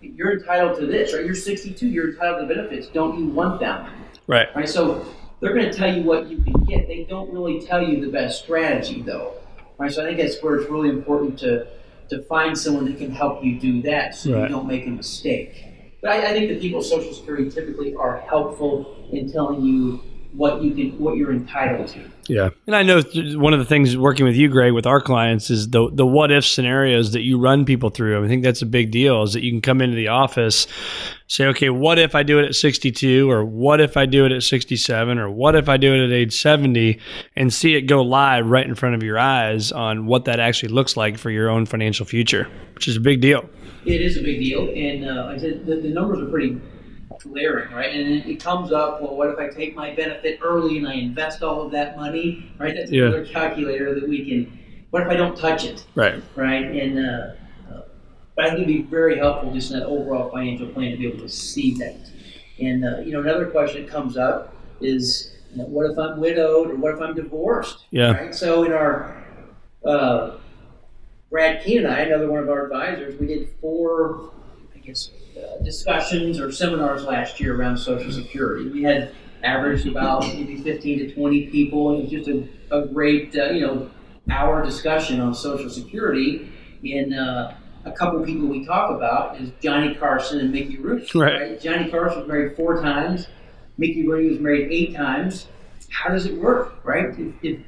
You're 0.00 0.38
entitled 0.38 0.78
to 0.80 0.86
this, 0.86 1.12
right? 1.12 1.24
You're 1.24 1.34
62. 1.34 1.86
You're 1.86 2.10
entitled 2.12 2.48
to 2.48 2.54
benefits. 2.54 2.88
Don't 2.88 3.18
you 3.18 3.26
want 3.26 3.60
them? 3.60 3.86
Right. 4.26 4.54
Right. 4.54 4.68
So 4.68 5.06
they're 5.40 5.54
going 5.54 5.70
to 5.70 5.72
tell 5.72 5.94
you 5.94 6.02
what 6.02 6.28
you 6.28 6.42
can 6.42 6.64
get. 6.64 6.86
They 6.86 7.04
don't 7.04 7.32
really 7.32 7.60
tell 7.60 7.82
you 7.82 8.04
the 8.04 8.12
best 8.12 8.44
strategy, 8.44 9.02
though. 9.02 9.34
Right. 9.78 9.90
So 9.90 10.02
I 10.02 10.06
think 10.06 10.18
that's 10.18 10.42
where 10.42 10.56
it's 10.56 10.70
really 10.70 10.90
important 10.90 11.38
to 11.40 11.66
to 12.10 12.22
find 12.24 12.58
someone 12.58 12.84
that 12.86 12.98
can 12.98 13.12
help 13.12 13.42
you 13.44 13.58
do 13.58 13.82
that, 13.82 14.16
so 14.16 14.32
right. 14.32 14.42
you 14.42 14.48
don't 14.48 14.66
make 14.66 14.84
a 14.84 14.90
mistake. 14.90 15.64
But 16.02 16.10
I, 16.10 16.30
I 16.30 16.32
think 16.32 16.48
the 16.48 16.58
people 16.58 16.82
Social 16.82 17.14
Security 17.14 17.48
typically 17.48 17.94
are 17.94 18.18
helpful 18.18 19.08
in 19.12 19.30
telling 19.30 19.62
you 19.62 20.02
what 20.32 20.62
you 20.62 20.72
can 20.72 20.98
what 20.98 21.16
you're 21.16 21.32
entitled 21.32 21.88
to. 21.88 22.00
Yeah, 22.28 22.50
and 22.66 22.76
I 22.76 22.82
know 22.84 23.02
one 23.38 23.52
of 23.52 23.58
the 23.58 23.64
things 23.64 23.96
working 23.96 24.24
with 24.24 24.36
you, 24.36 24.48
Greg, 24.48 24.72
with 24.72 24.86
our 24.86 25.00
clients 25.00 25.50
is 25.50 25.70
the 25.70 25.90
the 25.92 26.06
what 26.06 26.30
if 26.30 26.44
scenarios 26.44 27.12
that 27.12 27.22
you 27.22 27.40
run 27.40 27.64
people 27.64 27.90
through. 27.90 28.24
I 28.24 28.28
think 28.28 28.44
that's 28.44 28.62
a 28.62 28.66
big 28.66 28.92
deal. 28.92 29.22
Is 29.22 29.32
that 29.32 29.42
you 29.42 29.50
can 29.50 29.60
come 29.60 29.80
into 29.80 29.96
the 29.96 30.08
office, 30.08 30.68
say, 31.26 31.46
okay, 31.46 31.70
what 31.70 31.98
if 31.98 32.14
I 32.14 32.22
do 32.22 32.38
it 32.38 32.44
at 32.44 32.54
62, 32.54 33.28
or 33.28 33.44
what 33.44 33.80
if 33.80 33.96
I 33.96 34.06
do 34.06 34.24
it 34.26 34.32
at 34.32 34.42
67, 34.44 35.18
or 35.18 35.28
what 35.28 35.56
if 35.56 35.68
I 35.68 35.76
do 35.76 35.94
it 35.94 36.04
at 36.04 36.12
age 36.12 36.40
70, 36.40 37.00
and 37.34 37.52
see 37.52 37.74
it 37.74 37.82
go 37.82 38.02
live 38.02 38.46
right 38.46 38.66
in 38.66 38.76
front 38.76 38.94
of 38.94 39.02
your 39.02 39.18
eyes 39.18 39.72
on 39.72 40.06
what 40.06 40.26
that 40.26 40.38
actually 40.38 40.72
looks 40.72 40.96
like 40.96 41.18
for 41.18 41.30
your 41.30 41.50
own 41.50 41.66
financial 41.66 42.06
future, 42.06 42.48
which 42.74 42.86
is 42.86 42.96
a 42.96 43.00
big 43.00 43.20
deal. 43.20 43.48
It 43.84 44.00
is 44.02 44.16
a 44.16 44.22
big 44.22 44.38
deal, 44.38 44.68
and 44.68 45.08
uh, 45.08 45.26
I 45.26 45.38
said 45.38 45.66
the, 45.66 45.76
the 45.76 45.88
numbers 45.88 46.20
are 46.20 46.30
pretty 46.30 46.60
glaring, 47.22 47.72
right? 47.72 47.94
And 47.94 48.24
it, 48.26 48.42
comes 48.42 48.72
up, 48.72 49.00
well, 49.00 49.16
what 49.16 49.28
if 49.28 49.38
I 49.38 49.48
take 49.48 49.74
my 49.74 49.94
benefit 49.94 50.40
early 50.42 50.78
and 50.78 50.88
I 50.88 50.94
invest 50.94 51.42
all 51.42 51.62
of 51.62 51.72
that 51.72 51.96
money, 51.96 52.50
right? 52.58 52.74
That's 52.74 52.90
yeah. 52.90 53.04
another 53.04 53.26
calculator 53.26 53.94
that 53.94 54.08
we 54.08 54.24
can. 54.24 54.58
What 54.90 55.02
if 55.02 55.08
I 55.08 55.14
don't 55.14 55.36
touch 55.36 55.64
it, 55.64 55.84
right? 55.94 56.22
Right, 56.34 56.64
and 56.64 56.98
uh, 56.98 57.72
uh, 57.72 57.82
but 58.34 58.46
I 58.46 58.48
think 58.48 58.62
it'd 58.62 58.66
be 58.66 58.82
very 58.82 59.18
helpful 59.18 59.52
just 59.52 59.70
in 59.70 59.78
that 59.78 59.86
overall 59.86 60.30
financial 60.30 60.68
plan 60.68 60.90
to 60.90 60.96
be 60.96 61.06
able 61.06 61.20
to 61.20 61.28
see 61.28 61.74
that. 61.74 61.96
And 62.60 62.84
uh, 62.84 62.98
you 62.98 63.12
know, 63.12 63.20
another 63.20 63.46
question 63.46 63.82
that 63.82 63.90
comes 63.90 64.16
up 64.16 64.54
is, 64.80 65.32
you 65.52 65.58
know, 65.58 65.64
what 65.66 65.90
if 65.90 65.98
I'm 65.98 66.18
widowed 66.18 66.70
or 66.70 66.74
what 66.76 66.94
if 66.94 67.00
I'm 67.00 67.14
divorced? 67.14 67.84
Yeah. 67.90 68.12
Right. 68.12 68.34
So 68.34 68.64
in 68.64 68.72
our 68.72 69.24
uh, 69.84 70.38
Brad 71.30 71.62
Keene 71.64 71.78
and 71.78 71.86
I, 71.86 72.00
another 72.00 72.30
one 72.30 72.42
of 72.42 72.48
our 72.48 72.64
advisors, 72.64 73.18
we 73.20 73.28
did 73.28 73.48
four, 73.60 74.32
I 74.74 74.78
guess, 74.78 75.10
discussions 75.62 76.40
or 76.40 76.50
seminars 76.52 77.04
last 77.04 77.40
year 77.40 77.56
around 77.56 77.76
Social 77.76 78.12
Security. 78.12 78.68
We 78.68 78.82
had 78.82 79.14
averaged 79.42 79.86
about 79.86 80.22
maybe 80.22 80.56
15 80.56 80.98
to 80.98 81.14
20 81.14 81.46
people, 81.46 81.90
and 81.90 81.98
it 81.98 82.02
was 82.02 82.10
just 82.10 82.28
a, 82.28 82.76
a 82.76 82.86
great, 82.86 83.36
uh, 83.36 83.46
you 83.46 83.66
know, 83.66 83.90
hour 84.30 84.64
discussion 84.64 85.20
on 85.20 85.34
Social 85.34 85.70
Security. 85.70 86.50
And 86.84 87.14
uh, 87.14 87.52
a 87.84 87.92
couple 87.92 88.22
people 88.24 88.46
we 88.46 88.64
talk 88.64 88.90
about 88.90 89.40
is 89.40 89.50
Johnny 89.60 89.94
Carson 89.94 90.40
and 90.40 90.52
Mickey 90.52 90.78
Rooney. 90.78 91.06
Right. 91.14 91.40
right. 91.40 91.60
Johnny 91.60 91.90
Carson 91.90 92.20
was 92.20 92.28
married 92.28 92.56
four 92.56 92.80
times. 92.80 93.26
Mickey 93.78 94.06
Rooney 94.06 94.30
was 94.30 94.38
married 94.38 94.70
eight 94.70 94.94
times. 94.94 95.46
How 95.90 96.10
does 96.10 96.26
it 96.26 96.36
work, 96.36 96.84
right? 96.84 97.06
If, 97.18 97.34
if, 97.42 97.60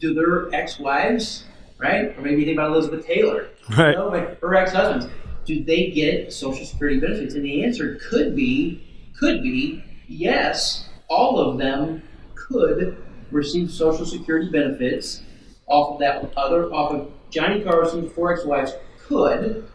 do 0.00 0.14
their 0.14 0.54
ex-wives, 0.54 1.44
right, 1.76 2.16
or 2.16 2.20
maybe 2.20 2.42
you 2.42 2.46
think 2.46 2.56
about 2.56 2.70
Elizabeth 2.70 3.04
Taylor, 3.04 3.48
right? 3.76 3.90
You 3.90 3.96
know, 3.96 4.36
her 4.40 4.54
ex-husbands 4.54 5.12
do 5.48 5.64
they 5.64 5.86
get 5.86 6.30
Social 6.30 6.66
Security 6.66 7.00
benefits? 7.00 7.34
And 7.34 7.42
the 7.42 7.64
answer 7.64 7.98
could 8.10 8.36
be, 8.36 8.84
could 9.18 9.42
be, 9.42 9.82
yes, 10.06 10.90
all 11.08 11.40
of 11.40 11.56
them 11.56 12.02
could 12.34 13.02
receive 13.30 13.70
Social 13.70 14.04
Security 14.04 14.50
benefits 14.50 15.22
off 15.66 15.94
of 15.94 16.00
that 16.00 16.30
other, 16.36 16.70
off 16.70 16.92
of 16.92 17.10
Johnny 17.30 17.64
Carson's 17.64 18.12
four 18.12 18.30
ex-wives 18.34 18.74
could. 19.06 19.66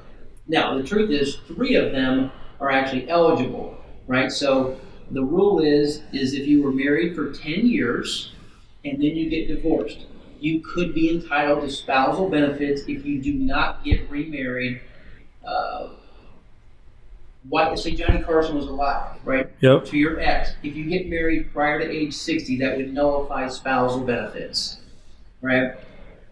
Now, 0.47 0.77
the 0.77 0.83
truth 0.83 1.09
is, 1.09 1.38
three 1.47 1.73
of 1.73 1.91
them 1.91 2.31
are 2.59 2.69
actually 2.69 3.09
eligible, 3.09 3.75
right? 4.05 4.31
So 4.31 4.79
the 5.09 5.23
rule 5.23 5.59
is, 5.59 6.03
is 6.13 6.36
if 6.36 6.45
you 6.45 6.62
were 6.62 6.71
married 6.71 7.15
for 7.15 7.33
10 7.33 7.65
years 7.65 8.31
and 8.86 9.01
then 9.01 9.15
you 9.15 9.27
get 9.27 9.47
divorced, 9.47 10.05
you 10.39 10.59
could 10.59 10.93
be 10.93 11.09
entitled 11.09 11.62
to 11.62 11.71
spousal 11.71 12.29
benefits 12.29 12.81
if 12.88 13.03
you 13.05 13.19
do 13.19 13.33
not 13.33 13.83
get 13.83 14.07
remarried 14.12 14.81
uh, 15.45 15.89
what 17.49 17.77
say 17.77 17.91
Johnny 17.91 18.23
Carson 18.23 18.56
was 18.56 18.67
alive, 18.67 19.17
right? 19.25 19.49
Yep. 19.60 19.86
To 19.86 19.97
your 19.97 20.19
ex, 20.19 20.53
if 20.63 20.75
you 20.75 20.86
get 20.86 21.10
married 21.10 21.51
prior 21.53 21.79
to 21.79 21.89
age 21.89 22.13
sixty, 22.13 22.58
that 22.60 22.77
would 22.77 22.93
nullify 22.93 23.47
spousal 23.49 24.01
benefits, 24.01 24.77
right? 25.41 25.73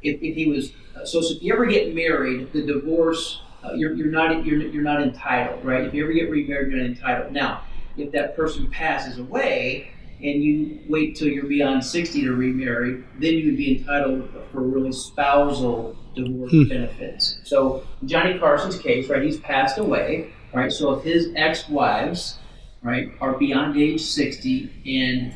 If, 0.02 0.22
if 0.22 0.36
he 0.36 0.48
was 0.48 0.72
so, 1.04 1.22
so 1.22 1.36
if 1.36 1.44
you 1.44 1.54
ever 1.54 1.66
get 1.66 1.94
married, 1.94 2.54
the 2.54 2.66
divorce 2.66 3.42
uh, 3.64 3.74
you're, 3.74 3.94
you're 3.94 4.08
not 4.08 4.46
you're, 4.46 4.62
you're 4.62 4.84
not 4.84 5.02
entitled, 5.02 5.64
right? 5.64 5.86
If 5.86 5.94
you 5.94 6.04
ever 6.04 6.14
get 6.14 6.30
remarried, 6.30 6.72
you're 6.72 6.82
not 6.82 6.90
entitled. 6.90 7.32
Now, 7.32 7.64
if 7.98 8.12
that 8.14 8.36
person 8.36 8.70
passes 8.70 9.20
away 9.20 9.92
and 10.24 10.44
you 10.44 10.80
wait 10.88 11.16
till 11.16 11.28
you're 11.28 11.46
beyond 11.46 11.84
60 11.84 12.22
to 12.22 12.34
remarry, 12.34 13.04
then 13.20 13.34
you 13.34 13.48
would 13.48 13.58
be 13.58 13.80
entitled 13.80 14.30
for 14.52 14.62
really 14.62 14.92
spousal 14.92 15.96
divorce 16.16 16.52
hmm. 16.52 16.64
benefits. 16.64 17.40
So 17.44 17.86
Johnny 18.06 18.38
Carson's 18.38 18.78
case, 18.78 19.10
right, 19.10 19.24
he's 19.24 19.40
passed 19.40 19.78
away, 19.78 20.34
right? 20.54 20.72
So 20.72 20.94
if 20.94 21.04
his 21.04 21.32
ex-wives, 21.36 22.38
right, 22.82 23.12
are 23.22 23.38
beyond 23.38 23.78
age 23.78 24.02
60 24.02 24.72
and 24.86 25.36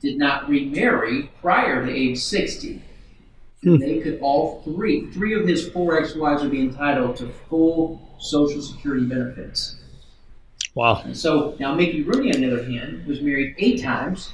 did 0.00 0.18
not 0.18 0.48
remarry 0.48 1.30
prior 1.40 1.84
to 1.84 1.92
age 1.92 2.18
60, 2.18 2.82
hmm. 3.62 3.76
they 3.76 4.00
could 4.00 4.18
all 4.20 4.62
three, 4.62 5.10
three 5.12 5.34
of 5.38 5.46
his 5.46 5.68
four 5.68 5.98
ex-wives 5.98 6.42
would 6.42 6.50
be 6.50 6.60
entitled 6.60 7.16
to 7.16 7.28
full 7.48 8.00
Social 8.18 8.60
Security 8.60 9.06
benefits. 9.06 9.76
Wow. 10.74 11.02
And 11.04 11.16
so 11.16 11.56
now 11.58 11.74
Mickey 11.74 12.02
Rooney, 12.02 12.34
on 12.34 12.42
the 12.42 12.52
other 12.52 12.64
hand, 12.64 13.06
was 13.06 13.20
married 13.20 13.54
eight 13.58 13.82
times, 13.82 14.32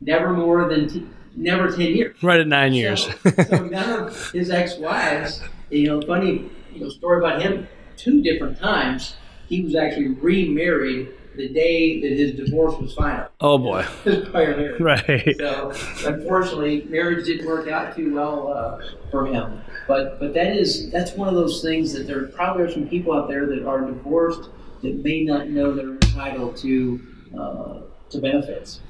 never 0.00 0.32
more 0.32 0.68
than 0.68 0.88
t- 0.88 1.06
never 1.36 1.70
10 1.70 1.80
years. 1.80 2.22
Right 2.22 2.40
at 2.40 2.46
nine 2.46 2.72
years. 2.72 3.08
So, 3.22 3.30
so 3.30 3.64
none 3.66 4.02
of 4.02 4.30
his 4.32 4.50
ex-wives, 4.50 5.42
you 5.70 5.86
know, 5.86 6.02
funny 6.02 6.50
you 6.74 6.80
know, 6.80 6.88
story 6.88 7.18
about 7.18 7.42
him, 7.42 7.68
two 7.96 8.22
different 8.22 8.58
times, 8.58 9.16
he 9.48 9.62
was 9.62 9.74
actually 9.74 10.08
remarried 10.08 11.10
the 11.36 11.48
day 11.48 12.00
that 12.00 12.10
his 12.10 12.34
divorce 12.34 12.74
was 12.78 12.94
final. 12.94 13.26
Oh 13.40 13.58
boy. 13.58 13.82
His 14.04 14.28
prior 14.28 14.56
marriage. 14.56 14.80
Right. 14.80 15.36
So 15.38 15.72
unfortunately, 16.06 16.86
marriage 16.90 17.24
didn't 17.24 17.46
work 17.46 17.68
out 17.68 17.96
too 17.96 18.14
well 18.14 18.52
uh, 18.52 18.80
for 19.10 19.26
him. 19.26 19.60
But 19.88 20.20
but 20.20 20.34
that 20.34 20.56
is 20.56 20.90
that's 20.90 21.12
one 21.12 21.28
of 21.28 21.34
those 21.34 21.62
things 21.62 21.92
that 21.94 22.06
there 22.06 22.26
probably 22.26 22.64
are 22.64 22.70
some 22.70 22.86
people 22.86 23.14
out 23.14 23.28
there 23.28 23.46
that 23.46 23.64
are 23.66 23.80
divorced 23.80 24.50
that 24.82 24.96
may 25.02 25.24
not 25.24 25.48
know 25.48 25.72
they're 25.74 25.90
entitled 25.90 26.56
to 26.58 27.00
uh, 27.38 27.80
to 28.10 28.18
benefits. 28.18 28.80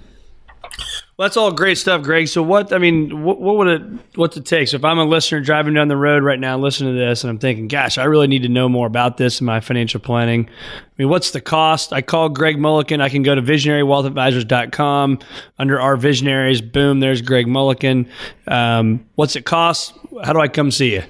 Well, 1.17 1.29
that's 1.29 1.37
all 1.37 1.53
great 1.53 1.77
stuff, 1.77 2.03
Greg. 2.03 2.29
So, 2.29 2.43
what 2.43 2.73
I 2.73 2.79
mean, 2.79 3.23
what, 3.23 3.39
what, 3.39 3.57
would 3.59 3.69
it 3.69 3.83
what's 4.15 4.37
it 4.39 4.47
take? 4.47 4.69
So, 4.69 4.77
if 4.77 4.85
I'm 4.85 4.99
a 4.99 5.05
listener 5.05 5.41
driving 5.41 5.75
down 5.75 5.89
the 5.89 5.97
road 5.97 6.23
right 6.23 6.41
now, 6.41 6.57
listening 6.57 6.95
to 6.95 6.99
this, 6.99 7.23
and 7.23 7.31
I'm 7.31 7.39
thinking, 7.39 7.69
"Gosh, 7.69 7.99
I 7.99 8.05
really 8.05 8.29
need 8.29 8.43
to 8.45 8.49
know 8.49 8.67
more 8.67 8.87
about 8.87 9.19
this 9.19 9.39
in 9.39 9.45
my 9.45 9.61
financial 9.61 10.01
planning." 10.01 10.49
I 10.49 10.91
mean, 10.97 11.11
what's 11.11 11.33
the 11.33 11.43
cost? 11.43 11.93
I 11.93 12.01
call 12.01 12.31
Greg 12.31 12.57
Mullican. 12.57 13.03
I 13.03 13.11
can 13.11 13.23
go 13.23 13.35
to 13.35 13.43
visionarywealthadvisors.com 13.43 15.19
under 15.59 15.81
our 15.81 15.97
visionaries. 15.97 16.63
Boom, 16.63 17.01
there's 17.01 17.21
Greg 17.21 17.47
Mullican. 17.47 18.09
Um, 18.47 19.05
what's 19.15 19.37
it 19.37 19.45
cost? 19.45 19.93
How 20.25 20.33
do 20.33 20.41
I 20.41 20.49
come 20.49 20.71
see 20.71 20.95
you? 20.95 21.03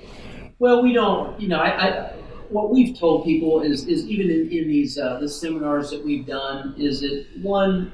Well, 0.59 0.83
we 0.83 0.93
don't. 0.93 1.41
You 1.41 1.47
know, 1.47 1.61
I, 1.61 1.88
I 1.88 2.12
what 2.53 2.71
we've 2.71 2.99
told 2.99 3.25
people 3.25 3.62
is, 3.62 3.87
is 3.87 4.07
even 4.07 4.31
in, 4.31 4.51
in 4.51 4.69
these 4.69 4.99
uh, 4.99 5.19
the 5.19 5.29
seminars 5.29 5.91
that 5.91 6.05
we've 6.05 6.27
done 6.27 6.75
is 6.77 7.01
that 7.01 7.27
one, 7.41 7.93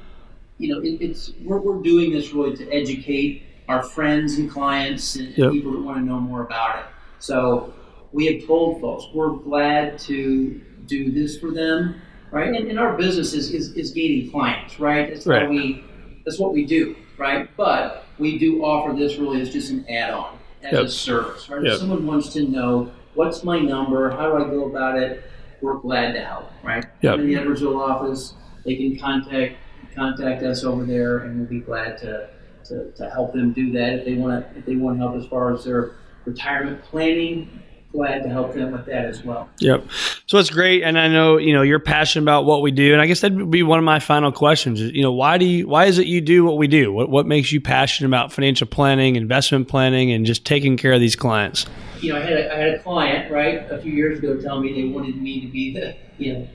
you 0.59 0.75
know, 0.75 0.81
it, 0.81 1.01
it's 1.01 1.33
we're, 1.43 1.59
we're 1.59 1.83
doing 1.83 2.13
this 2.13 2.33
really 2.33 2.57
to 2.57 2.71
educate 2.71 3.43
our 3.69 3.83
friends 3.83 4.39
and 4.39 4.51
clients 4.51 5.17
and, 5.17 5.29
and 5.29 5.39
Yep. 5.39 5.53
people 5.53 5.73
that 5.73 5.81
want 5.81 5.99
to 5.99 6.05
know 6.05 6.19
more 6.19 6.43
about 6.43 6.79
it. 6.81 6.85
So 7.19 7.73
we 8.13 8.27
have 8.27 8.47
told 8.47 8.81
folks 8.81 9.07
we're 9.15 9.31
glad 9.37 9.99
to 10.01 10.61
do 10.87 11.11
this 11.13 11.39
for 11.39 11.51
them, 11.51 12.01
right? 12.31 12.49
And, 12.55 12.69
and 12.69 12.79
our 12.79 12.97
business 12.97 13.35
is, 13.35 13.53
is, 13.53 13.73
is 13.75 13.91
gaining 13.93 14.31
clients, 14.31 14.81
right? 14.81 15.09
That's 15.11 15.27
Right. 15.27 15.43
how 15.43 15.49
we 15.49 15.85
that's 16.25 16.39
what 16.39 16.53
we 16.53 16.67
do, 16.67 16.95
right? 17.17 17.49
But 17.57 18.05
we 18.19 18.39
do 18.39 18.63
offer 18.65 18.93
this 18.95 19.17
really 19.17 19.41
as 19.41 19.51
just 19.51 19.71
an 19.71 19.87
add-on, 19.89 20.37
as 20.63 20.73
Yep. 20.73 20.85
a 20.85 20.89
service, 20.89 21.49
right? 21.49 21.63
Yep. 21.63 21.73
If 21.73 21.79
someone 21.79 22.07
wants 22.07 22.33
to 22.35 22.43
know 22.47 22.91
what's 23.15 23.45
my 23.45 23.59
number, 23.59 24.11
how 24.11 24.29
do 24.37 24.45
I 24.45 24.49
go 24.49 24.67
about 24.67 24.99
it, 24.99 25.23
we're 25.63 25.79
glad 25.79 26.13
to 26.13 26.21
help, 26.21 26.51
right? 26.63 26.85
Yep. 27.03 27.15
I'm 27.15 27.21
in 27.21 27.27
the 27.29 27.35
Edwardsville 27.35 27.79
office, 27.79 28.35
they 28.65 28.77
can 28.77 28.99
contact 28.99 29.57
contact 29.99 30.43
us 30.43 30.65
over 30.65 30.85
there, 30.85 31.19
and 31.19 31.39
we'll 31.39 31.49
be 31.49 31.61
glad 31.61 31.99
to, 31.99 32.29
to, 32.65 32.91
to 32.93 33.11
help 33.11 33.33
them 33.33 33.53
do 33.53 33.73
that 33.73 33.95
if 33.95 34.05
they 34.05 34.15
want 34.15 34.53
to 34.53 34.59
if 34.59 34.67
they 34.67 34.77
want 34.77 34.99
help 34.99 35.17
as 35.17 35.27
far 35.27 35.53
as 35.53 35.65
their 35.65 35.93
retirement 36.25 36.83
planning. 36.83 37.63
Glad 37.91 38.23
to 38.23 38.29
help 38.29 38.53
them 38.53 38.73
with 38.73 38.85
that 38.85 39.07
as 39.07 39.25
well. 39.25 39.49
Yep. 39.61 39.87
So 40.27 40.37
it's 40.37 40.51
great, 40.51 40.83
and 40.83 40.99
I 40.99 41.09
know 41.09 41.39
you 41.39 41.55
know 41.55 41.63
you're 41.63 41.79
passionate 41.79 42.25
about 42.25 42.45
what 42.45 42.61
we 42.61 42.71
do, 42.71 42.93
and 42.93 43.01
I 43.01 43.07
guess 43.07 43.23
that 43.23 43.33
would 43.33 43.51
be 43.51 43.63
one 43.63 43.79
of 43.79 43.85
my 43.85 43.99
final 43.99 44.31
questions. 44.31 44.81
You 44.81 45.03
know, 45.03 45.13
why 45.13 45.39
do 45.39 45.47
you 45.47 45.67
why 45.67 45.87
is 45.87 45.99
it 45.99 46.07
you 46.07 46.21
do 46.21 46.45
what 46.45 46.59
we 46.59 46.69
do? 46.69 46.93
What 46.93 47.09
what 47.09 47.27
makes 47.27 47.51
you 47.51 47.63
passionate 47.63 48.09
about 48.09 48.31
financial 48.31 48.67
planning, 48.67 49.17
investment 49.17 49.69
planning, 49.69 50.13
and 50.13 50.27
just 50.27 50.45
taking 50.45 50.77
care 50.77 50.93
of 50.93 51.01
these 51.01 51.17
clients? 51.17 51.65
you 52.01 52.13
know, 52.13 52.19
I 52.19 52.23
had 52.23 52.33
a, 52.33 52.55
I 52.55 52.59
had 52.59 52.75
a 52.75 52.79
client 52.83 53.31
right 53.31 53.71
a 53.71 53.81
few 53.81 53.93
years 53.93 54.19
ago 54.19 54.37
tell 54.41 54.61
me 54.61 54.73
they 54.73 54.89
wanted 54.89 55.21
me 55.21 55.41
to 55.41 55.49
be 55.49 55.75
the, 55.75 55.97
you 56.19 56.33
know, 56.33 56.49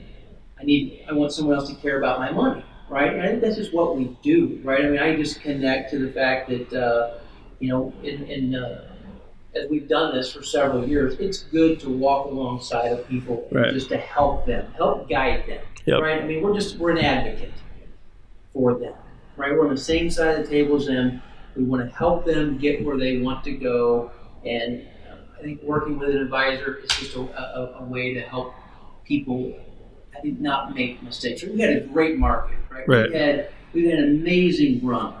I 0.58 0.64
need, 0.64 1.04
I 1.08 1.12
want 1.12 1.32
someone 1.32 1.56
else 1.56 1.68
to 1.68 1.74
care 1.76 1.98
about 1.98 2.18
my 2.18 2.30
money, 2.30 2.64
right? 2.88 3.12
And 3.12 3.22
I 3.22 3.28
think 3.28 3.42
that's 3.42 3.56
just 3.56 3.72
what 3.74 3.96
we 3.96 4.16
do, 4.22 4.60
right? 4.62 4.84
I 4.84 4.88
mean, 4.88 5.00
I 5.00 5.16
just 5.16 5.40
connect 5.40 5.90
to 5.90 5.98
the 5.98 6.12
fact 6.12 6.48
that, 6.48 6.72
uh, 6.72 7.18
you 7.58 7.68
know, 7.68 7.92
in, 8.02 8.24
in 8.24 8.54
uh, 8.54 8.84
as 9.54 9.68
we've 9.70 9.88
done 9.88 10.14
this 10.14 10.32
for 10.32 10.42
several 10.42 10.86
years, 10.86 11.14
it's 11.20 11.44
good 11.44 11.78
to 11.80 11.88
walk 11.88 12.26
alongside 12.26 12.88
of 12.92 13.06
people 13.08 13.48
Right. 13.52 13.72
just 13.72 13.88
to 13.90 13.96
help 13.96 14.46
them, 14.46 14.72
help 14.76 15.08
guide 15.08 15.44
them, 15.46 15.60
Yep. 15.86 16.00
right? 16.00 16.22
I 16.22 16.26
mean, 16.26 16.42
we're 16.42 16.54
just 16.54 16.76
we're 16.78 16.90
an 16.90 16.98
advocate 16.98 17.52
for 18.52 18.74
them, 18.74 18.94
right? 19.36 19.52
We're 19.52 19.68
on 19.68 19.74
the 19.74 19.80
same 19.80 20.10
side 20.10 20.38
of 20.38 20.44
the 20.44 20.50
table 20.50 20.76
as 20.76 20.86
them. 20.86 21.22
We 21.56 21.62
want 21.64 21.88
to 21.88 21.96
help 21.96 22.24
them 22.26 22.58
get 22.58 22.84
where 22.84 22.96
they 22.98 23.18
want 23.18 23.44
to 23.44 23.52
go, 23.52 24.10
and 24.44 24.82
uh, 25.08 25.14
I 25.38 25.42
think 25.42 25.62
working 25.62 25.98
with 26.00 26.10
an 26.10 26.16
advisor 26.16 26.78
is 26.78 26.90
just 26.90 27.14
a, 27.14 27.20
a, 27.20 27.76
a 27.78 27.84
way 27.84 28.12
to 28.14 28.20
help 28.22 28.54
people. 29.04 29.54
I 30.16 30.20
think 30.20 30.40
not 30.40 30.74
make 30.74 31.02
mistakes. 31.02 31.42
We 31.44 31.60
had 31.60 31.76
a 31.76 31.80
great 31.80 32.18
market, 32.18 32.58
right? 32.74 32.88
Right. 32.88 33.10
We 33.10 33.16
had 33.16 33.48
we 33.72 33.86
had 33.86 33.98
an 33.98 34.04
amazing 34.20 34.84
run, 34.84 35.14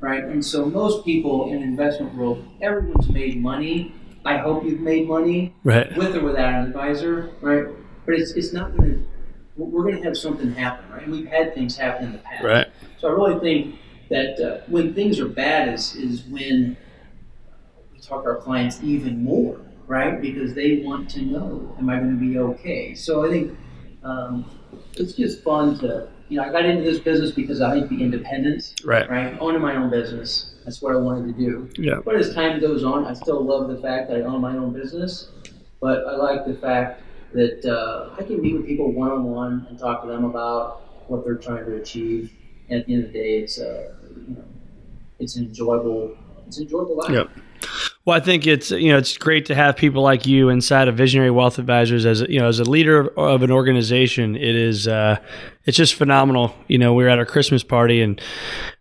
right? 0.00 0.24
And 0.24 0.44
so 0.44 0.66
most 0.66 1.04
people 1.04 1.52
in 1.52 1.60
the 1.60 1.64
investment 1.64 2.14
world, 2.14 2.44
everyone's 2.60 3.08
made 3.08 3.40
money. 3.40 3.94
I 4.24 4.38
hope 4.38 4.64
you've 4.64 4.80
made 4.80 5.06
money 5.06 5.54
Right. 5.64 5.94
with 5.96 6.16
or 6.16 6.20
without 6.22 6.54
an 6.54 6.66
advisor, 6.66 7.30
right? 7.40 7.66
But 8.06 8.14
it's, 8.16 8.32
it's 8.32 8.52
not 8.52 8.76
going 8.76 8.90
to, 8.94 9.08
we're 9.56 9.82
going 9.82 9.96
to 9.96 10.02
have 10.02 10.16
something 10.16 10.52
happen, 10.52 10.90
right? 10.90 11.06
We've 11.08 11.26
had 11.26 11.54
things 11.54 11.76
happen 11.76 12.06
in 12.06 12.12
the 12.12 12.18
past. 12.18 12.44
Right. 12.44 12.66
So 12.98 13.08
I 13.08 13.12
really 13.12 13.38
think 13.40 13.76
that 14.10 14.40
uh, 14.40 14.64
when 14.66 14.94
things 14.94 15.20
are 15.20 15.28
bad 15.28 15.68
is, 15.72 15.94
is 15.94 16.22
when 16.24 16.76
we 17.92 17.98
talk 18.00 18.24
to 18.24 18.30
our 18.30 18.36
clients 18.36 18.82
even 18.82 19.22
more, 19.22 19.60
right? 19.86 20.20
Because 20.20 20.54
they 20.54 20.76
want 20.78 21.10
to 21.10 21.22
know, 21.22 21.74
am 21.78 21.88
I 21.90 21.96
going 21.98 22.18
to 22.18 22.20
be 22.20 22.38
okay? 22.38 22.94
So 22.94 23.26
I 23.26 23.28
think 23.30 23.58
um, 24.02 24.44
it's 24.96 25.12
just 25.14 25.42
fun 25.42 25.78
to, 25.80 26.08
you 26.28 26.38
know, 26.38 26.44
I 26.44 26.50
got 26.52 26.64
into 26.64 26.82
this 26.82 26.98
business 27.00 27.30
because 27.30 27.60
I 27.60 27.74
like 27.74 27.88
the 27.88 28.02
independence, 28.02 28.74
Right. 28.84 29.08
right? 29.10 29.36
Owning 29.40 29.60
my 29.60 29.76
own 29.76 29.90
business. 29.90 30.54
That's 30.64 30.80
what 30.80 30.92
I 30.94 30.98
wanted 30.98 31.36
to 31.36 31.44
do. 31.44 31.68
Yeah. 31.76 32.00
But 32.04 32.16
as 32.16 32.34
time 32.34 32.60
goes 32.60 32.84
on, 32.84 33.04
I 33.06 33.12
still 33.12 33.44
love 33.44 33.68
the 33.68 33.76
fact 33.76 34.08
that 34.08 34.18
I 34.18 34.20
own 34.22 34.40
my 34.40 34.56
own 34.56 34.72
business. 34.72 35.28
But 35.80 36.06
I 36.06 36.16
like 36.16 36.46
the 36.46 36.54
fact 36.54 37.02
that 37.34 37.64
uh, 37.66 38.14
I 38.18 38.22
can 38.22 38.40
meet 38.40 38.54
with 38.54 38.66
people 38.66 38.90
one 38.92 39.10
on 39.10 39.24
one 39.24 39.66
and 39.68 39.78
talk 39.78 40.02
to 40.02 40.08
them 40.08 40.24
about 40.24 41.08
what 41.10 41.24
they're 41.24 41.34
trying 41.36 41.66
to 41.66 41.76
achieve. 41.76 42.32
And 42.70 42.80
at 42.80 42.86
the 42.86 42.94
end 42.94 43.04
of 43.04 43.12
the 43.12 43.18
day, 43.18 43.38
it's 43.40 43.58
uh, 43.60 43.92
you 44.26 44.34
know, 44.36 44.44
it's 45.18 45.36
an 45.36 45.44
enjoyable, 45.44 46.16
it's 46.46 46.56
an 46.56 46.62
enjoyable 46.64 46.96
life. 46.96 47.10
Yep. 47.10 47.28
Well, 48.06 48.14
I 48.14 48.20
think 48.20 48.46
it's 48.46 48.70
you 48.70 48.92
know 48.92 48.98
it's 48.98 49.16
great 49.16 49.46
to 49.46 49.54
have 49.54 49.76
people 49.76 50.02
like 50.02 50.26
you 50.26 50.50
inside 50.50 50.88
of 50.88 50.96
Visionary 50.96 51.30
Wealth 51.30 51.58
Advisors 51.58 52.04
as 52.04 52.20
you 52.20 52.38
know 52.38 52.48
as 52.48 52.60
a 52.60 52.64
leader 52.64 53.00
of, 53.00 53.18
of 53.18 53.42
an 53.42 53.50
organization. 53.50 54.36
It 54.36 54.54
is 54.54 54.86
uh, 54.86 55.16
it's 55.64 55.76
just 55.76 55.94
phenomenal. 55.94 56.54
You 56.68 56.76
know, 56.76 56.92
we 56.92 57.04
were 57.04 57.08
at 57.08 57.18
our 57.18 57.24
Christmas 57.24 57.64
party 57.64 58.02
and 58.02 58.20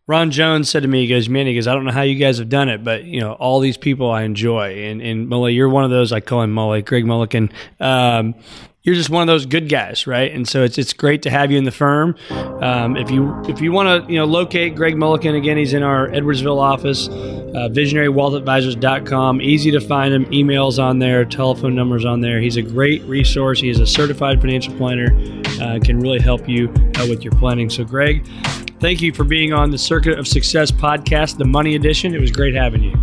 Ron 0.06 0.32
Jones 0.32 0.70
said 0.70 0.82
to 0.84 0.90
me, 0.90 1.04
he 1.04 1.08
goes, 1.08 1.30
man, 1.30 1.48
he 1.48 1.56
goes, 1.56 1.66
I 1.66 1.74
don't 1.74 1.86
know 1.86 1.94
how 1.94 2.02
you 2.02 2.16
guys 2.16 2.38
have 2.38 2.50
done 2.50 2.68
it, 2.68 2.84
but 2.84 3.06
you 3.06 3.22
know, 3.22 3.34
all 3.34 3.62
these 3.62 3.78
people 3.78 4.12
I 4.12 4.24
enjoy, 4.24 4.84
and 4.84 5.02
and 5.02 5.28
Mully, 5.28 5.56
you're 5.56 5.70
one 5.70 5.86
of 5.86 5.92
those. 5.92 6.12
I 6.12 6.20
call 6.20 6.42
him 6.42 6.54
Mully, 6.54 6.84
Greg 6.84 7.06
Mullican. 7.06 7.52
Um, 7.80 8.36
you're 8.84 8.96
just 8.96 9.10
one 9.10 9.22
of 9.22 9.28
those 9.28 9.46
good 9.46 9.70
guys, 9.70 10.06
right? 10.06 10.32
And 10.32 10.48
so 10.48 10.64
it's 10.64 10.78
it's 10.78 10.92
great 10.92 11.22
to 11.24 11.30
have 11.30 11.52
you 11.52 11.58
in 11.58 11.64
the 11.64 11.72
firm. 11.72 12.16
Um, 12.30 12.98
if 12.98 13.10
you 13.10 13.34
if 13.48 13.62
you 13.62 13.72
want 13.72 14.06
to 14.06 14.12
you 14.12 14.20
know 14.20 14.26
locate 14.26 14.76
Greg 14.76 14.96
Mullican 14.96 15.38
again, 15.38 15.56
he's 15.56 15.74
in 15.74 15.84
our 15.84 16.10
Edwardsville 16.10 16.60
office, 16.60 17.08
uh, 17.08 17.70
visionarywealthadvisors.com. 17.72 19.42
Easy 19.42 19.72
to 19.72 19.80
find 19.80 20.14
him. 20.14 20.26
Emails 20.26 20.84
on 20.84 21.00
there, 21.00 21.24
telephone 21.24 21.76
numbers 21.76 22.04
on 22.04 22.20
there. 22.20 22.42
He's 22.42 22.58
a 22.58 22.62
great 22.62 23.02
resource. 23.04 23.62
He 23.62 23.70
is 23.70 23.80
a 23.80 23.88
certified 23.88 24.42
financial 24.42 24.76
planner. 24.76 25.16
Uh, 25.62 25.80
can 25.82 26.00
really 26.00 26.20
help 26.20 26.50
you 26.50 26.70
uh, 26.98 27.06
with 27.08 27.24
your 27.24 27.34
planning. 27.34 27.70
So, 27.70 27.86
Greg, 27.86 28.26
thank 28.80 29.02
you 29.02 29.14
for 29.14 29.24
being 29.24 29.54
on 29.54 29.72
the 29.72 29.78
Circuit 29.78 30.20
of 30.20 30.28
Success 30.28 30.72
podcast, 30.72 31.38
the 31.38 31.46
Money 31.46 31.76
Edition. 31.76 32.14
It 32.14 32.20
was 32.20 32.32
great 32.32 32.54
having 32.54 32.84
you. 32.84 33.03